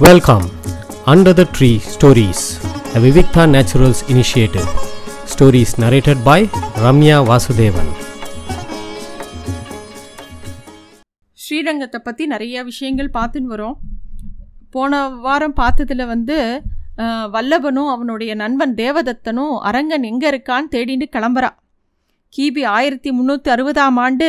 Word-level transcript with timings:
Welcome 0.00 0.44
under 1.06 1.34
the 1.34 1.46
tree 1.52 1.78
stories 1.86 2.42
the 2.92 2.98
Vivikta 2.98 3.44
naturals 3.46 4.02
initiative 4.08 4.68
Stories 5.26 5.70
narrated 5.82 6.22
by 6.22 6.46
Ramya 6.76 7.16
Vasudevan 7.22 7.90
ஸ்ரீரங்கத்தை 11.38 12.00
பற்றி 12.00 12.26
நிறைய 12.26 12.62
விஷயங்கள் 12.62 13.14
பார்த்துன்னு 13.14 13.46
வரோம். 13.46 13.76
போன 14.70 14.92
வாரம் 15.18 15.56
பார்த்ததுல 15.56 16.06
வந்து 16.06 16.38
அஹ், 16.98 17.28
வல்லபனும் 17.30 17.88
அவனுடைய 17.88 18.34
நண்பன் 18.34 18.74
தேவதத்தனும் 18.74 19.60
அரங்கன் 19.62 20.02
எங்கே 20.02 20.28
இருக்கான்னு 20.28 20.68
தேடிட்டு 20.68 21.08
கிளம்புறா. 21.16 21.50
கிபி 22.32 22.64
ஆயிரத்தி 22.68 23.10
முந்நூற்றி 23.10 23.50
அறுபதாம் 23.50 23.96
ஆண்டு 23.96 24.28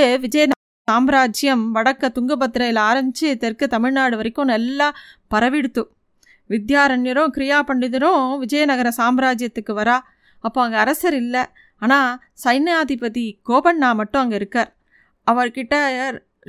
சாம்ராஜ்யம் 0.88 1.63
வடக்க 1.75 2.09
துங்கபத்திரையில் 2.16 2.79
ஆரம்பித்து 2.88 3.29
தெற்கு 3.43 3.66
தமிழ்நாடு 3.73 4.16
வரைக்கும் 4.20 4.52
நல்லா 4.54 4.88
பரவிடுத்து. 5.34 5.84
வித்யாரண்யரும் 6.49 7.31
கிரியா 7.35 7.59
பண்டிதரும் 7.70 8.23
விஜயநகர 8.41 8.89
சாம்ராஜ்யத்துக்கு 8.99 9.73
வரா. 9.80 9.98
அப்போ 10.44 10.59
அங்கே 10.63 10.77
அரசர் 10.84 11.17
இல்லை. 11.23 11.44
ஆனால் 11.81 12.09
சைன்யாதிபதி 12.44 13.25
கோபண்ணா 13.49 13.89
மட்டும் 13.99 14.23
அங்கே 14.23 14.38
இருக்கார். 14.41 14.72
அவர்கிட்ட 15.27 15.75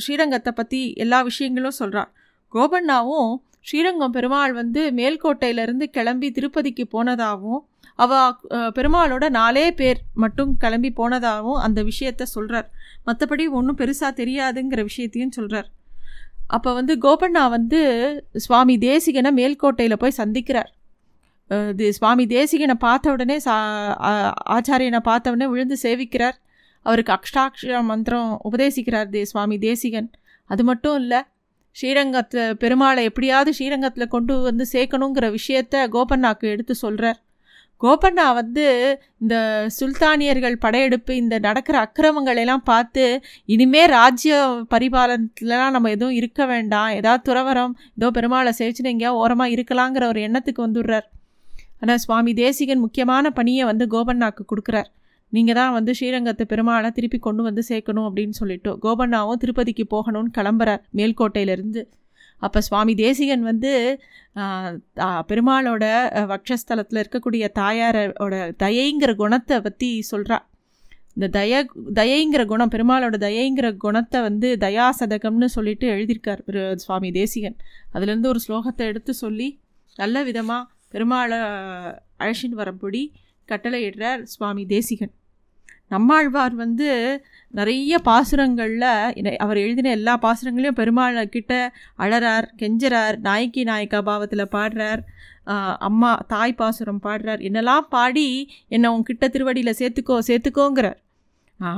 ஸ்ரீரங்கத்தை 0.05 0.53
பற்றி 0.61 0.81
எல்லா 1.03 1.19
விஷயங்களும் 1.29 1.79
சொல்கிறார் 1.81 2.11
கோபண்ணாவும் 2.53 3.31
ஸ்ரீரங்கம் 3.69 4.15
பெருமாள் 4.17 4.53
வந்து 4.61 4.81
மேல்கோட்டையிலேருந்து 4.99 5.87
கிளம்பி 5.97 6.29
திருப்பதிக்கு 6.37 6.85
போனதாகவும் 6.95 7.63
அவ 7.95 8.13
பெருமாளோட 8.51 9.29
நாலே 9.29 9.73
பேர் 9.73 10.01
மட்டும் 10.15 10.57
கிளம்பி 10.57 10.93
போனதாகவும் 10.97 11.61
அந்த 11.61 11.85
விஷயத்த 11.85 12.23
சொல்கிறார் 12.23 12.69
மற்றபடி 13.07 13.49
ஒன்றும் 13.51 13.79
பெருசாக 13.79 14.13
தெரியாதுங்கிற 14.17 14.83
விஷயத்தையும் 14.83 15.33
சொல்கிறார் 15.33 15.69
அப்போ 16.47 16.75
வந்து 16.75 16.97
கோபண்ணா 16.97 17.49
வந்து 17.49 17.81
சுவாமி 18.37 18.79
தேசிகனை 18.79 19.31
மேல்கோட்டையில் 19.37 19.97
போய் 19.97 20.13
சந்திக்கிறார். 20.17 20.71
இது 21.71 21.93
சுவாமி 21.93 22.27
தேசிகனை 22.27 22.75
பார்த்த 22.75 23.11
உடனே 23.11 23.39
சா 23.39 23.55
ஆ- 24.01 24.35
ஆச்சாரியனை 24.51 24.99
பார்த்த 24.99 25.31
உடனே 25.31 25.51
விழுந்து 25.51 25.77
சேவிக்கிறார். 25.83 26.37
அவருக்கு 26.87 27.13
அக்ஷாட்சர 27.13 27.83
மந்திரம் 27.83 28.41
உபதேசிக்கிறார் 28.45 29.09
தே 29.11 29.23
சுவாமி 29.23 29.59
தேசிகன். 29.59 30.11
அது 30.51 30.65
மட்டும் 30.65 30.97
இல்லை 30.97 31.21
ஸ்ரீரங்கத்தில் 31.77 32.57
பெருமாளை 32.57 33.03
எப்படியாவது 33.03 33.55
ஸ்ரீரங்கத்தில் 33.55 34.09
கொண்டு 34.09 34.41
வந்து 34.41 34.67
சேர்க்கணுங்கிற 34.73 35.37
விஷயத்த 35.39 35.87
கோபண்ணாக்கு 35.93 36.41
எடுத்து 36.41 36.75
சொல்கிறார் 36.75 37.19
கோபண்ணா 37.81 38.27
வந்து 38.39 38.65
இந்த 39.23 39.37
சுல்தானியர்கள் 39.79 40.57
படையெடுப்பு 40.65 41.13
இந்த 41.23 41.35
நடக்கிற 41.47 41.77
அக்கிரமங்கள் 41.87 42.41
எல்லாம் 42.43 42.65
பார்த்து 42.71 43.05
இனிமே 43.55 43.83
ராஜ்ய 43.97 44.35
பரிபாலனத்துலலாம் 44.75 45.75
நம்ம 45.77 45.91
எதுவும் 45.97 46.17
இருக்க 46.21 46.47
வேண்டாம். 46.53 46.91
ஏதாவது 46.99 47.25
துறவரம் 47.29 47.75
ஏதோ 47.99 48.11
பெருமாளை 48.19 48.53
சேவிச்சுன்னு 48.61 48.93
எங்கேயா 48.95 49.13
ஓரமாக 49.23 49.55
இருக்கலாங்கிற 49.55 50.07
ஒரு 50.13 50.23
எண்ணத்துக்கு 50.29 50.63
வந்துடுறார். 50.67 51.09
ஆனால் 51.83 52.03
சுவாமி 52.05 52.33
தேசிகன் 52.43 52.85
முக்கியமான 52.85 53.31
பணியை 53.39 53.65
வந்து 53.71 53.87
கோபண்ணாக்கு 53.95 54.45
கொடுக்குறார். 54.53 54.91
நீங்கள் 55.33 55.59
தான் 55.59 55.75
வந்து 55.77 55.93
ஸ்ரீரங்கத்தை 55.99 56.45
பெருமாளை 56.53 56.91
திருப்பி 56.97 57.19
கொண்டு 57.19 57.43
வந்து 57.49 57.63
சேர்க்கணும் 57.71 58.07
அப்படின்னு 58.09 58.37
சொல்லிட்டு 58.41 58.73
கோபண்ணாவும் 58.85 59.41
திருப்பதிக்கு 59.43 59.85
போகணும்னு 59.95 60.33
கிளம்புறார் 60.39 60.83
மேல்கோட்டையிலேருந்து. 60.99 61.83
அப்போ 62.39 62.61
சுவாமி 62.61 62.95
தேசிகன் 62.95 63.43
வந்து 63.43 64.01
பெருமாளோட 65.29 65.85
வக்ஷஸ்தலத்தில் 66.31 67.05
இருக்கக்கூடிய 67.05 67.49
தாயாரோட 67.59 68.55
தயைங்கிற 68.59 69.15
குணத்தை 69.15 69.61
பற்றி 69.61 70.05
சொல்கிறா 70.11 70.39
இந்த 71.17 71.41
தய 71.41 71.67
தயைங்கிற 71.95 72.45
குணம் 72.45 72.71
பெருமாளோட 72.71 73.17
தயைங்கிற 73.17 73.77
குணத்தை 73.77 74.21
வந்து 74.21 74.57
தயாசதகம்னு 74.61 75.45
சொல்லிட்டு 75.45 75.89
எழுதியிருக்கார் 75.89 76.39
பெரு- 76.47 76.75
சுவாமி 76.75 77.11
தேசிகன். 77.11 77.57
அதுலேருந்து 77.95 78.27
ஒரு 78.27 78.41
ஸ்லோகத்தை 78.49 78.77
எடுத்து 78.77 79.15
சொல்லி 79.15 79.61
நல்ல 79.97 80.23
விதமாக 80.23 80.71
பெருமாளை 80.93 81.39
அழைச்சின்னு 82.19 82.57
வரப்படி 82.57 83.13
கட்டளையிடுறார் 83.49 84.23
சுவாமி 84.23 84.67
தேசிகன். 84.67 85.13
நம்மாழ்வார் 85.89 86.55
வந்து 86.55 86.89
நிறைய 87.51 87.99
பாசுரங்களில் 88.05 89.37
அவர் 89.37 89.57
எழுதின 89.57 89.91
எல்லா 89.91 90.15
பாசுரங்களையும் 90.17 90.75
பெருமாள் 90.75 91.29
கிட்ட 91.29 91.73
அழறார் 91.99 92.49
கெஞ்சுறார் 92.63 93.19
நாயக்கி 93.19 93.65
நாயக்கா 93.65 94.01
பாவத்தில் 94.03 94.53
பாடுறார் 94.53 95.03
அம்மா 95.79 96.21
தாய் 96.27 96.55
பாசுரம் 96.55 97.03
பாடுறார் 97.03 97.41
என்னெல்லாம் 97.41 97.87
பாடி 97.89 98.29
என்னை 98.69 98.91
உங்ககிட்ட 98.91 99.29
திருவடியில் 99.29 99.79
சேர்த்துக்கோ 99.79 100.19
சேர்த்துக்கோங்கிறார். 100.27 100.99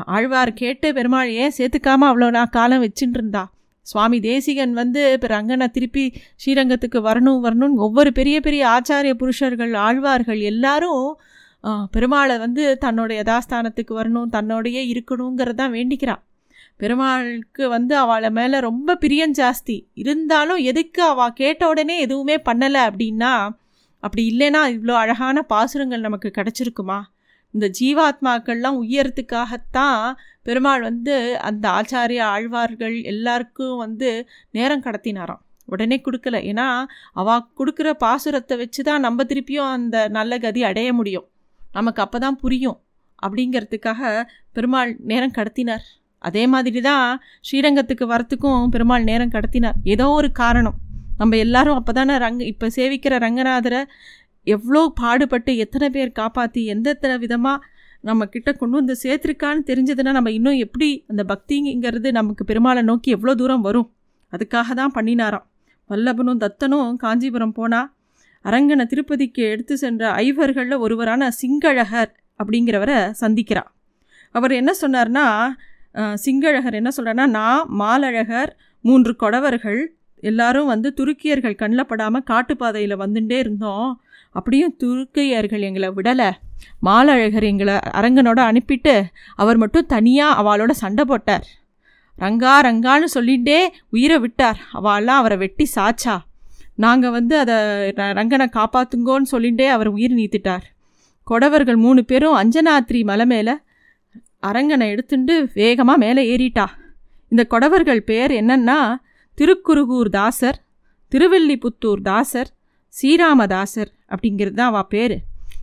ஆழ்வார் 0.04 0.52
கேட்டு 0.54 0.92
பெருமாள் 0.92 1.30
ஏன் 1.32 1.56
சேர்த்துக்காமல் 1.58 2.10
அவ்வளோ 2.10 2.30
நான் 2.30 2.50
காலம் 2.50 2.82
வச்சுட்டு 2.82 3.12
இருந்தா 3.12 3.44
சுவாமி 3.82 4.20
தேசிகன் 4.20 4.72
வந்து 4.72 5.12
இப்போ 5.12 5.26
ரங்கனை 5.26 5.68
திருப்பி 5.68 6.04
ஸ்ரீரங்கத்துக்கு 6.36 7.00
வரணும் 7.00 7.44
வரணும்னு 7.44 7.76
ஒவ்வொரு 7.76 8.12
பெரிய 8.12 8.40
பெரிய 8.40 8.62
ஆச்சாரிய 8.68 9.14
புருஷர்கள் 9.14 9.74
ஆழ்வார்கள் 9.74 10.40
எல்லாரும் 10.40 11.18
பெருமாளை 11.94 12.38
வந்து 12.38 12.78
தன்னோட 12.84 13.10
யதாஸ்தானத்துக்கு 13.21 13.93
வரணும் 14.00 14.32
தன்னோடையே 14.32 14.82
இருக்கணுங்கிறதான் 14.93 15.75
வேண்டிக்கிறான் 15.77 16.22
பெருமாளுக்கு 16.77 17.69
வந்து 17.69 17.97
அவளை 17.97 18.31
மேலே 18.31 18.59
ரொம்ப 18.60 18.97
பிரியம் 18.97 19.32
ஜாஸ்தி. 19.32 19.77
இருந்தாலும் 19.94 20.60
எதுக்கு 20.71 21.03
அவள் 21.03 21.32
கேட்ட 21.32 21.69
உடனே 21.69 22.00
எதுவுமே 22.00 22.37
பண்ணலை 22.37 22.81
அப்படின்னா 22.88 23.32
அப்படி 24.03 24.22
இல்லைன்னா 24.32 24.60
இவ்வளோ 24.75 24.94
அழகான 24.94 25.43
பாசுரங்கள் 25.43 26.00
நமக்கு 26.00 26.31
கிடச்சிருக்குமா? 26.34 26.99
இந்த 27.54 27.66
ஜீவாத்மாக்கள்லாம் 27.81 28.78
உயரத்துக்காகத்தான் 28.83 30.00
பெருமாள் 30.43 30.81
வந்து 30.81 31.15
அந்த 31.41 31.65
ஆச்சாரிய 31.69 32.21
ஆழ்வார்கள் 32.22 32.97
எல்லாருக்கும் 33.03 33.77
வந்து 33.77 34.10
நேரம் 34.50 34.83
கடத்தினாராம். 34.83 35.43
உடனே 35.66 35.97
கொடுக்கல. 36.04 36.37
ஏன்னா 36.50 36.69
அவள் 37.12 37.47
கொடுக்குற 37.59 37.88
பாசுரத்தை 38.04 38.56
வச்சு 38.56 38.83
தான் 38.84 39.00
நம்ம 39.00 39.25
திருப்பியும் 39.25 39.72
அந்த 39.77 40.09
நல்ல 40.09 40.38
கதி 40.38 40.62
அடைய 40.62 40.93
முடியும். 40.93 41.27
நமக்கு 41.76 42.00
அப்போ 42.04 42.19
தான் 42.25 42.38
புரியும். 42.42 42.78
அப்படிங்கிறதுக்காக 43.25 44.00
பெருமாள் 44.56 44.91
நேரம் 45.10 45.37
கடத்தினார். 45.38 45.84
அதே 46.25 46.42
மாதிரி 46.54 46.81
தான் 46.88 47.06
ஸ்ரீரங்கத்துக்கு 47.48 48.04
வரத்துக்கும் 48.12 48.70
பெருமாள் 48.75 49.09
நேரம் 49.10 49.32
கடத்தினார். 49.37 49.78
ஏதோ 49.94 50.06
ஒரு 50.19 50.28
காரணம். 50.42 50.76
நம்ம 51.20 51.36
எல்லாரும் 51.44 51.78
அப்போ 51.81 51.92
தானே 51.98 52.15
ரங்க 52.25 52.42
இப்போ 52.53 52.66
சேவிக்கிற 52.76 53.15
ரங்கநாதரை 53.25 53.81
எவ்வளோ 54.47 54.81
பாடுபட்டு 55.00 55.53
எத்தனை 55.65 55.86
பேர் 55.94 56.10
காப்பாற்றி 56.20 56.62
எந்தெத்தனை 56.75 57.15
விதமாக 57.22 57.65
நம்ம 58.04 58.26
கிட்ட 58.34 58.50
கொண்டு 58.53 58.76
வந்து 58.78 58.94
சேர்த்துருக்கான்னு 59.03 59.62
தெரிஞ்சதுன்னா 59.70 60.12
நம்ம 60.19 60.31
இன்னும் 60.38 60.59
எப்படி 60.65 60.88
அந்த 61.10 61.22
பக்திங்கிறது 61.31 62.09
நமக்கு 62.19 62.42
பெருமாளை 62.50 62.82
நோக்கி 62.91 63.10
எவ்வளோ 63.16 63.34
தூரம் 63.41 63.65
வரும்? 63.69 63.88
அதுக்காக 64.32 64.75
தான் 64.81 64.94
பண்ணினாராம். 64.97 65.47
வல்லபனும் 65.91 66.42
தத்தனும் 66.44 66.91
காஞ்சிபுரம் 67.03 67.56
போனால் 67.59 67.88
அரங்கனை 68.46 68.86
திருப்பதிக்கு 68.86 69.42
எடுத்து 69.50 69.76
சென்ற 69.76 70.02
ஐவர்களில் 70.22 70.78
ஒருவரான 70.78 71.30
சிங்களழகர் 71.40 72.10
அப்படிங்கிறவரை 72.40 72.98
சந்திக்கிறார் 73.20 73.70
அவர் 74.34 74.52
என்ன 74.52 74.72
சொன்னார்னா 74.80 75.26
அஹ், 75.94 76.16
சிங்களழகர் 76.24 76.74
என்ன 76.74 76.90
சொல்கிறார்னா 76.96 77.26
நான் 77.32 77.68
மாலழகர் 77.74 78.50
மூன்று 78.84 79.16
கொடவர்கள் 79.16 79.80
எல்லாரும் 80.22 80.66
வந்து 80.66 80.88
துருக்கியர்கள் 80.96 81.54
கண்ணில் 81.54 81.86
படாமல் 81.86 82.26
காட்டுப்பாதையில் 82.26 83.00
வந்துட்டே 83.00 83.38
இருந்தோம். 83.38 83.88
அப்படியும் 84.34 84.76
துருக்கியர்கள் 84.82 85.60
எங்களை 85.60 85.88
விடலை. 85.88 86.28
மாலழகர் 86.80 87.42
எங்களை 87.42 87.74
அரங்கனோட 87.92 88.40
அனுப்பிட்டு 88.46 88.94
அவர் 89.34 89.56
மட்டும் 89.56 89.86
தனியாக 89.86 90.38
அவளோட 90.40 90.70
சண்டை 90.76 91.04
போட்டார். 91.04 91.46
ரங்கா 92.18 92.54
ரங்கான்னு 92.60 93.08
சொல்லிகிட்டே 93.14 93.58
உயிரை 93.90 94.18
விட்டார். 94.18 94.58
அவள்லாம் 94.74 95.20
அவரை 95.20 95.36
வெட்டி 95.36 95.66
சாச்சா. 95.74 96.16
நாங்கள் 96.76 97.10
வந்து 97.10 97.38
அதை 97.38 97.54
ர- 97.91 98.12
ரங்கனை 98.14 98.47
காப்பாற்றுங்கோன்னு 98.53 99.26
சொல்லிகிட்டே 99.32 99.66
அவர் 99.69 99.88
உயிர் 99.88 100.14
நீத்திட்டார். 100.14 100.64
கொடவர்கள் 101.25 101.76
மூணு 101.76 102.04
பேரும் 102.04 102.37
அஞ்சனாத்திரி 102.37 103.04
மலை 103.04 103.26
மேலே 103.26 103.54
அரங்கனை 104.42 104.88
எடுத்துட்டு 104.88 105.48
வேகமாக 105.54 105.98
மேலே 105.98 106.22
ஏறிட்டா. 106.36 106.66
இந்த 107.28 107.44
கொடவர்கள் 107.44 108.03
பேர் 108.03 108.31
என்னன்னா 108.31 108.97
திருக்குருகூர் 109.34 110.09
தாசர் 110.09 110.59
திருவெல்லிபுத்தூர் 111.12 112.03
தாசர் 112.03 112.50
ஸ்ரீராமதாசர் 112.89 113.91
அப்படிங்கிறது 114.09 114.53
தான் 114.53 114.68
அவள் 114.68 114.86
பேர். 114.89 115.16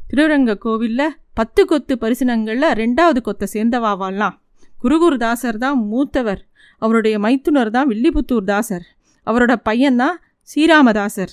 திருவரங்க 0.09 0.57
கோவிலில் 0.57 1.15
பத்து 1.33 1.65
கொத்து 1.65 1.97
பரிசனங்களில் 2.01 2.73
ரெண்டாவது 2.73 3.19
கொத்தை 3.25 3.47
சேர்ந்தவாவாலாம் 3.53 4.35
குருகூர் 4.83 5.17
தாசர் 5.17 5.57
தான் 5.57 5.77
மூத்தவர். 5.77 6.41
அவருடைய 6.77 7.19
மைத்துனர் 7.19 7.69
தான் 7.69 7.89
வில்லிபுத்தூர் 7.89 8.43
தாசர். 8.43 8.85
அவரோட 9.27 9.55
பையன்தான் 9.69 10.17
ஸ்ரீராமதாசர். 10.55 11.27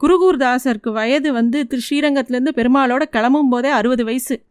குருகூர் 0.00 0.36
தாசருக்கு 0.36 0.92
வயது 0.92 1.32
வந்து 1.32 1.66
திரு 1.66 1.82
ஸ்ரீரங்கத்துலேருந்து 1.90 2.48
பெருமாளோட 2.54 3.02
கிளம்பும் 3.02 3.48
போதே 3.48 3.68
அறுபது 3.68 4.04
வயசு. 4.04 4.42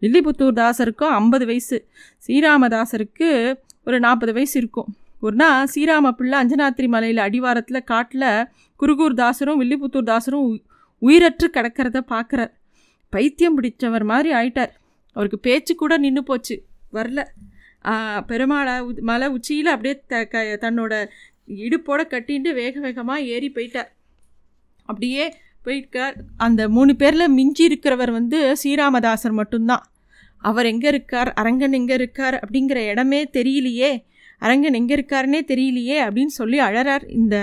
வில்லிபுத்தூர் 0.00 0.54
தாசருக்கும் 0.54 1.04
ஐம்பது 1.04 1.46
வயசு. 1.46 1.86
ஸ்ரீராமதாசருக்கு 2.26 3.58
ஒரு 3.86 4.00
நாற்பது 4.00 4.32
வயசு 4.32 4.58
இருக்கும். 4.58 4.94
ஒரு 5.20 5.36
நாள் 5.36 5.66
ஸ்ரீராம 5.74 6.10
பிள்ளை 6.10 6.38
அஞ்சனாத்திரி 6.38 6.88
மலையில் 6.88 7.16
அடிவாரத்தில் 7.16 7.84
காட்டில் 7.84 8.46
குருகூர் 8.80 9.14
தாசரும் 9.14 9.60
வில்லிபுத்தூர் 9.60 10.04
தாசரும் 10.04 10.60
உ- 10.98 11.08
உயிரற்று 11.08 11.48
கிடக்கிறத 11.52 12.00
பார்க்குறார் 12.08 12.52
பைத்தியம் 13.10 13.62
பிடிச்சவர் 13.62 14.04
மாதிரி 14.04 14.32
ஆயிட்டார். 14.32 14.70
அவருக்கு 15.12 15.38
பேச்சு 15.38 15.74
கூட 15.74 15.96
நின்று 15.96 16.22
போச்சு. 16.22 16.62
வரல. 16.92 17.24
பெருமாளை 18.28 18.80
உ- 18.80 19.00
மலை 19.00 19.28
உச்சியில் 19.28 19.66
அப்படியே 19.66 20.02
த 20.06 20.24
க 20.24 20.58
தன்னோட 20.60 21.08
இடுப்போட 21.66 22.00
கட்டின்ட்டு 22.14 22.50
வேக 22.60 22.74
வேகமாக 22.86 23.26
ஏறி 23.34 23.48
போயிட்டார். 23.56 23.90
அப்படியே 24.88 25.24
போயிருக்கார். 25.66 26.14
அந்த 26.44 26.62
மூணு 26.76 26.92
பேரில் 27.00 27.34
மிஞ்சி 27.38 27.64
இருக்கிறவர் 27.68 28.12
வந்து 28.18 28.38
ஸ்ரீராமதாசர் 28.60 29.38
மட்டும்தான். 29.40 29.84
அவர் 30.50 30.70
எங்கே 30.72 30.88
இருக்கார்? 30.92 31.30
அரங்கன் 31.40 31.76
எங்கே 31.78 31.94
இருக்கார்? 32.00 32.36
அப்படிங்கிற 32.42 32.78
இடமே 32.92 33.20
தெரியலையே. 33.38 33.90
அரங்கன் 34.46 34.78
எங்கே 34.80 34.94
இருக்காருன்னே 34.98 35.40
தெரியலையே 35.50 35.98
அப்படின்னு 36.06 36.32
சொல்லி 36.40 36.58
அழறார் 36.68 37.04
இந்த 37.18 37.36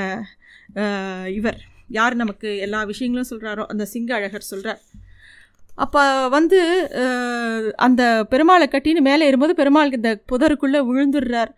இவர். 1.39 1.59
யார் 1.97 2.15
நமக்கு 2.21 2.49
எல்லா 2.65 2.79
விஷயங்களும் 2.89 3.29
சொல்கிறாரோ 3.29 3.63
அந்த 3.73 3.83
சிங்க 3.93 4.11
அழகர் 4.17 4.49
சொல்கிறார் 4.49 4.81
அப்போ 5.83 6.01
வந்து 6.35 6.59
அந்த 7.85 8.03
பெருமாளை 8.31 8.65
கட்டின்னு 8.71 9.01
மேலே 9.07 9.27
ஏறும்போது 9.27 9.53
பெருமாளுக்கு 9.59 10.01
இந்த 10.01 10.11
புதருக்குள்ளே 10.31 10.79
விழுந்துடுறார். 10.89 11.51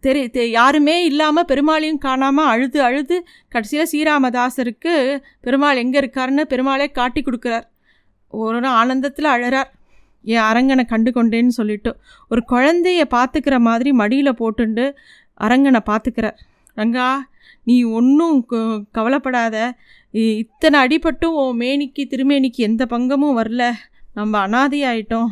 தெரி 0.00 0.22
தெ 0.28 0.50
யாருமே 0.50 0.94
இல்லாமல் 1.04 1.48
பெருமாளையும் 1.50 2.00
காணாமல் 2.04 2.44
அழுது 2.44 2.82
அழுது 2.82 3.16
கடைசியில் 3.48 3.88
ஸ்ரீராமதாசருக்கு 3.90 4.94
பெருமாள் 5.40 5.80
எங்கே 5.82 5.98
இருக்காருன்னு 6.00 6.44
பெருமாளே 6.52 6.86
காட்டி 6.90 7.20
கொடுக்குறார். 7.22 7.66
ஒரு 8.30 8.60
ஆனந்தத்தில் 8.80 9.28
அழறார். 9.34 9.70
என் 10.24 10.46
அரங்கனை 10.50 10.84
கண்டு 10.84 11.10
கொண்டேன்னு 11.10 11.52
சொல்லிட்டு 11.58 11.90
ஒரு 12.28 12.42
குழந்தைய 12.52 13.02
பார்த்துக்கிற 13.16 13.56
மாதிரி 13.58 13.92
மடியில் 13.92 14.38
போட்டுண்டு 14.40 14.86
அரங்கனை 15.40 15.80
பார்த்துக்கிறார் 15.90 16.38
ரங்கா 16.76 17.08
நீ 17.64 17.82
ஒன்றும் 17.98 18.36
கவலைப்படாத. 18.92 19.56
இத்தனை 20.14 20.76
அடிபட்டும் 20.84 21.36
உன் 21.42 21.60
மேனிக்கு 21.60 22.02
திருமேனிக்கு 22.12 22.60
எந்த 22.68 22.86
பங்கமும் 22.86 23.38
வரல. 23.38 23.62
நம்ம 24.14 24.40
அனாதையாயிட்டோம். 24.46 25.30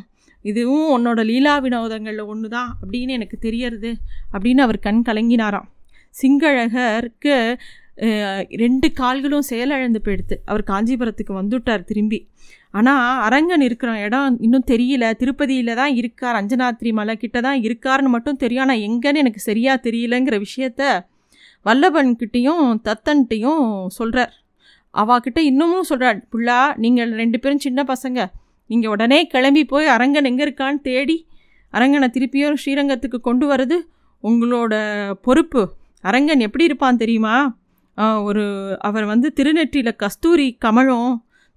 இதுவும் 0.50 0.88
உன்னோட 0.96 1.20
லீலா 1.30 1.54
வினோதங்களில் 1.64 2.28
ஒன்று 2.32 2.48
தான் 2.56 2.70
அப்படின்னு 2.80 3.16
எனக்கு 3.18 3.36
தெரியறது 3.46 3.90
அப்படின்னு 4.34 4.62
அவர் 4.66 4.78
கண் 4.86 5.04
கலங்கினாராம். 5.08 5.68
சிங்களகருக்கு 6.14 7.36
ரெண்டு 8.62 8.88
கால்களும் 9.00 9.48
செயலழந்து 9.50 10.00
போயிடுத்து. 10.04 10.36
அவர் 10.50 10.62
காஞ்சிபுரத்துக்கு 10.70 11.32
வந்துட்டார் 11.40 11.88
திரும்பி. 11.90 12.18
ஆனால் 12.78 13.20
அரங்கன் 13.26 13.64
இருக்கிற 13.66 13.90
இடம் 14.06 14.36
இன்னும் 14.46 14.66
தெரியல. 14.72 15.04
திருப்பதியில் 15.20 15.78
தான் 15.80 15.94
இருக்கார். 16.00 16.38
அஞ்சனாத்திரி 16.40 16.90
மலை 16.98 17.14
கிட்ட 17.16 17.38
தான் 17.46 17.62
இருக்காருன்னு 17.66 18.14
மட்டும் 18.16 18.40
தெரியும். 18.42 18.64
ஆனால் 18.66 18.84
எங்கன்னு 18.88 19.22
எனக்கு 19.24 19.40
சரியாக 19.48 19.84
தெரியலங்கிற 19.86 20.38
விஷயத்த 20.46 20.82
வல்லபன்கிட்டையும் 21.66 22.66
தத்தன்கிட்டையும் 22.88 23.64
சொல்கிறார் 23.98 24.34
அவாக்கிட்ட 24.94 25.40
இன்னமும் 25.48 25.88
சொல்கிறார் 25.90 26.20
புள்ளா 26.32 26.60
நீங்கள் 26.84 27.10
ரெண்டு 27.22 27.38
பேரும் 27.42 27.64
சின்ன 27.64 27.80
பசங்க. 27.90 28.20
நீங்கள் 28.70 28.92
உடனே 28.94 29.18
கிளம்பி 29.34 29.62
போய் 29.72 29.94
அரங்கன் 29.94 30.28
எங்கே 30.30 30.44
இருக்கான்னு 30.46 30.80
தேடி 30.88 31.16
அரங்கனை 31.72 32.08
திருப்பியும் 32.14 32.60
ஸ்ரீரங்கத்துக்கு 32.62 33.18
கொண்டு 33.28 33.44
வர்றது 33.50 33.76
உங்களோட 34.22 34.74
பொறுப்பு. 35.26 35.62
அரங்கன் 36.04 36.44
எப்படி 36.46 36.64
இருப்பான் 36.68 37.00
தெரியுமா? 37.02 37.34
ஒரு 38.28 38.44
அவர் 38.88 39.06
வந்து 39.12 39.28
திருநெற்றியில் 39.38 39.98
கஸ்தூரி 40.02 40.46
கமழும் 40.64 41.10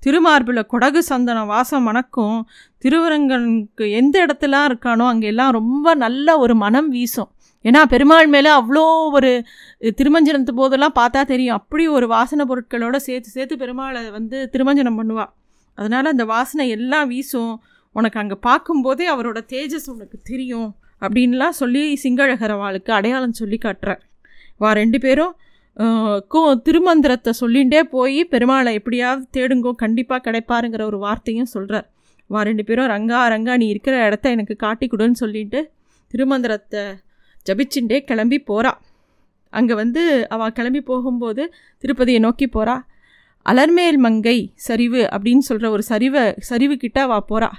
திருமார்பில் 0.04 0.70
கொடகு 0.72 1.02
சந்தனம் 1.10 1.52
வாசம் 1.52 1.86
மணக்கும் 1.88 2.40
திருவரங்கனுக்கு 2.84 3.86
எந்த 4.00 4.16
இடத்துலாம் 4.26 4.68
இருக்கானோ 4.70 5.06
அங்கே 5.12 5.28
எல்லாம் 5.34 5.54
ரொம்ப 5.60 5.94
நல்ல 6.04 6.38
ஒரு 6.44 6.56
மனம் 6.64 6.90
வீசும். 6.96 7.30
ஏன்னா 7.66 7.82
பெருமாள் 7.94 8.30
மேலே 8.34 8.52
அவ்வளோ 8.60 8.84
ஒரு 9.18 9.32
திருமஞ்சனத்து 10.00 10.54
போதெல்லாம் 10.60 10.98
பார்த்தா 11.00 11.22
தெரியும். 11.34 11.58
அப்படி 11.60 11.86
ஒரு 11.98 12.08
வாசனை 12.16 12.46
பொருட்களோடு 12.50 13.00
சேர்த்து 13.08 13.30
சேர்த்து 13.38 13.62
பெருமாளை 13.64 14.02
வந்து 14.18 14.40
திருமஞ்சனம் 14.56 15.00
பண்ணுவாள் 15.02 15.32
அதனால் 15.78 16.12
அந்த 16.14 16.26
வாசனை 16.34 16.66
எல்லாம் 16.78 17.08
வீசும். 17.12 17.54
உனக்கு 17.96 18.20
அங்கே 18.22 18.38
பார்க்கும்போதே 18.48 19.06
அவரோட 19.14 19.40
தேஜஸ் 19.54 19.90
உனக்கு 19.94 20.18
தெரியும் 20.32 20.70
அப்படின்லாம் 21.02 21.56
சொல்லி 21.62 21.84
சிங்களகரவாளுக்கு 22.04 22.92
அடையாளம் 22.98 23.40
சொல்லி 23.42 23.58
காட்டுறேன். 23.66 24.02
வா 24.62 24.70
ரெண்டு 24.82 24.98
பேரும் 25.06 25.34
கோ 26.34 26.42
திருமந்திரத்தை 26.66 27.32
சொல்லிகிட்டே 27.42 27.80
போய் 27.94 28.20
பெருமாளை 28.34 28.72
எப்படியாவது 28.80 29.24
தேடுங்கோ 29.38 29.72
கண்டிப்பாக 29.84 30.22
கிடைப்பாருங்கிற 30.28 30.84
ஒரு 30.92 30.98
வார்த்தையும் 30.98 31.52
சொல்கிறார் 31.54 31.88
வா 32.30 32.42
ரெண்டு 32.50 32.64
பேரும் 32.68 32.90
ரங்கா 32.94 33.22
ரங்கா 33.34 33.54
நீ 33.62 33.66
இருக்கிற 33.68 33.96
இடத்த 34.08 34.36
எனக்கு 34.36 34.56
காட்டி 34.56 34.86
கொடுன்னு 34.88 35.22
சொல்லிட்டு 35.24 35.60
திருமந்திரத்தை 36.14 36.84
ஜபிச்சுட்டே 37.46 37.98
கிளம்பி 38.10 38.38
போகிறா 38.50 38.72
அங்கே 39.54 39.74
வந்து 39.74 40.04
அவள் 40.30 40.56
கிளம்பி 40.60 40.82
போகும்போது 40.92 41.44
திருப்பதியை 41.84 42.20
நோக்கி 42.20 42.48
போகிறா 42.48 42.76
அலர்மேல் 43.46 43.98
மங்கை 43.98 44.54
சரிவு 44.68 45.02
அப்படின்னு 45.14 45.44
சொல்கிற 45.50 45.70
ஒரு 45.70 45.84
சரிவை 45.90 46.24
சரிவு 46.50 46.76
கிட்ட 46.76 47.08
வா 47.08 47.18
போகிறா 47.30 47.50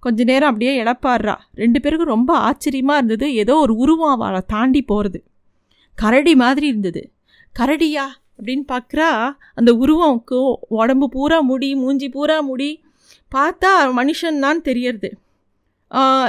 கொஞ்ச 0.00 0.24
நேரம் 0.24 0.48
அப்படியே 0.48 0.72
இழப்பாடுறா 0.82 1.34
ரெண்டு 1.54 1.78
பேருக்கும் 1.80 2.12
ரொம்ப 2.14 2.32
ஆச்சரியமாக 2.38 2.98
இருந்தது. 2.98 3.26
ஏதோ 3.34 3.54
ஒரு 3.56 3.74
உருவம் 3.74 4.14
அவளை 4.14 4.40
தாண்டி 4.46 4.82
போகிறது 4.82 5.18
கரடி 5.98 6.34
மாதிரி 6.34 6.66
இருந்தது. 6.66 7.02
கரடியா 7.54 8.04
அப்படின்னு 8.38 8.64
பார்க்குறா 8.72 9.10
அந்த 9.54 9.70
உருவம்க்கு 9.72 10.38
உடம்பு 10.78 11.08
பூரா 11.08 11.40
முடி 11.40 11.74
மூஞ்சி 11.74 12.08
பூரா 12.08 12.40
முடி. 12.40 12.70
பார்த்தா 13.32 13.72
மனுஷன் 14.00 14.38
தான் 14.38 14.62
தெரியறது. 14.62 15.10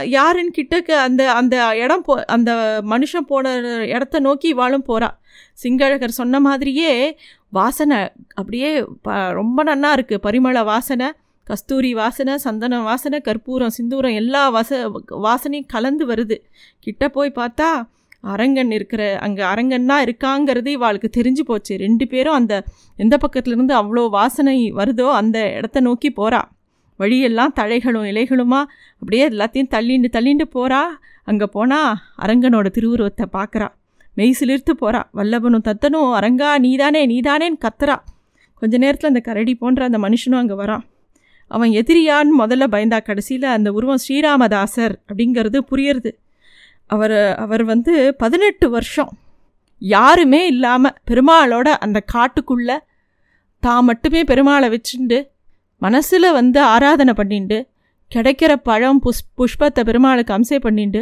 யாருன்னு 0.08 0.56
கிட்டக்க 0.58 0.90
அந்த 1.02 1.22
அந்த 1.32 1.56
இடம் 1.76 2.04
போ 2.04 2.14
அந்த 2.26 2.52
மனுஷன் 2.86 3.28
போன 3.28 3.54
இடத்த 3.86 4.20
நோக்கி 4.20 4.48
இவாளும் 4.54 4.88
போகிறா 4.88 5.10
சிங்களகர் 5.54 6.20
சொன்ன 6.20 6.40
மாதிரியே 6.40 6.92
வாசனை 7.50 8.00
அப்படியே 8.34 8.70
ப 9.02 9.18
ரொம்ப 9.32 9.64
நன்னா 9.64 9.92
இருக்குது 9.96 10.24
பரிமள 10.26 10.64
வாசனை 10.64 11.08
கஸ்தூரி 11.48 11.94
வாசனை 11.94 12.36
சந்தன 12.38 12.80
வாசனை 12.82 13.18
கற்பூரம் 13.22 13.76
சிந்தூரம் 13.78 14.16
எல்லா 14.16 14.50
வாச 14.50 14.80
வாசனையும் 15.28 15.72
கலந்து 15.74 16.06
வருது. 16.06 16.38
கிட்ட 16.80 17.10
போய் 17.10 17.38
பார்த்தா 17.40 17.70
அரங்கன் 18.24 18.72
இருக்கிற 18.72 19.18
அங்கே 19.20 19.44
அரங்கன்னா 19.44 19.98
இருக்காங்கிறது 20.06 20.70
இவாளுக்கு 20.78 21.10
தெரிஞ்சு 21.18 21.42
போச்சு. 21.42 21.74
ரெண்டு 21.78 22.08
பேரும் 22.08 22.34
அந்த 22.34 22.54
எந்த 22.98 23.16
பக்கத்துலேருந்து 23.24 23.76
அவ்வளோ 23.82 24.10
வாசனை 24.10 24.58
வருதோ 24.72 25.08
அந்த 25.14 25.40
இடத்த 25.52 25.80
நோக்கி 25.80 26.10
போகிறா 26.12 26.42
வழியெல்லாம் 27.00 27.54
தழைகளும் 27.60 28.08
இலைகளுமா? 28.12 28.62
அப்படியே 29.02 29.24
எல்லாத்தையும் 29.30 29.72
தள்ளிண்டு 29.76 30.10
தள்ளிண்டு 30.14 30.46
போகிறா 30.56 30.82
அங்கே 31.24 31.46
போனால் 31.46 31.92
அரங்கனோட 32.18 32.68
திருவுருவத்தை 32.68 33.26
பார்க்குறா. 33.38 33.68
மெய் 34.18 34.38
சிலிர்த்து 34.40 34.74
போகிறா 34.82 35.02
வல்லபனும் 35.14 35.66
தத்தனும் 35.70 36.12
அரங்கா 36.20 36.50
நீதானே 36.58 37.02
நீதானேன்னு 37.08 37.64
கத்துறா. 37.66 37.98
கொஞ்ச 38.62 38.78
நேரத்தில் 38.78 39.10
அந்த 39.10 39.22
கரடி 39.22 39.56
போன்ற 39.56 39.84
அந்த 39.86 39.98
மனுஷனும் 39.98 40.42
அங்கே 40.42 40.54
வரான் 40.54 40.84
அவன் 41.52 41.72
எதிரியான்னு 41.72 42.40
முதல்ல 42.40 42.66
பயந்தா 42.68 43.00
கடைசியில் 43.04 43.48
அந்த 43.56 43.70
உருவம் 43.72 44.02
ஸ்ரீராமதாசர் 44.04 44.96
அப்படிங்கிறது 45.10 45.58
புரியுறது. 45.72 46.12
அவர் 46.88 47.18
அவர் 47.44 47.64
வந்து 47.64 47.94
பதினெட்டு 48.18 48.70
வருஷம் 48.70 49.12
யாருமே 49.82 50.42
இல்லாமல் 50.48 50.96
பெருமாளோட 51.10 51.68
அந்த 51.86 52.00
காட்டுக்குள்ளே 52.14 52.78
தான் 53.64 53.86
மட்டுமே 53.86 54.22
பெருமாளை 54.24 54.68
வச்சுண்டு 54.70 55.18
மனசில் 55.82 56.36
வந்து 56.40 56.60
ஆராதனை 56.74 57.14
பண்ணிண்டு 57.18 57.58
கிடைக்கிற 58.12 58.52
பழம் 58.70 59.00
புஷ் 59.06 59.26
புஷ்பத்தை 59.40 59.82
பெருமாளுக்கு 59.90 60.34
அம்சை 60.34 60.60
பண்ணிண்டு 60.66 61.02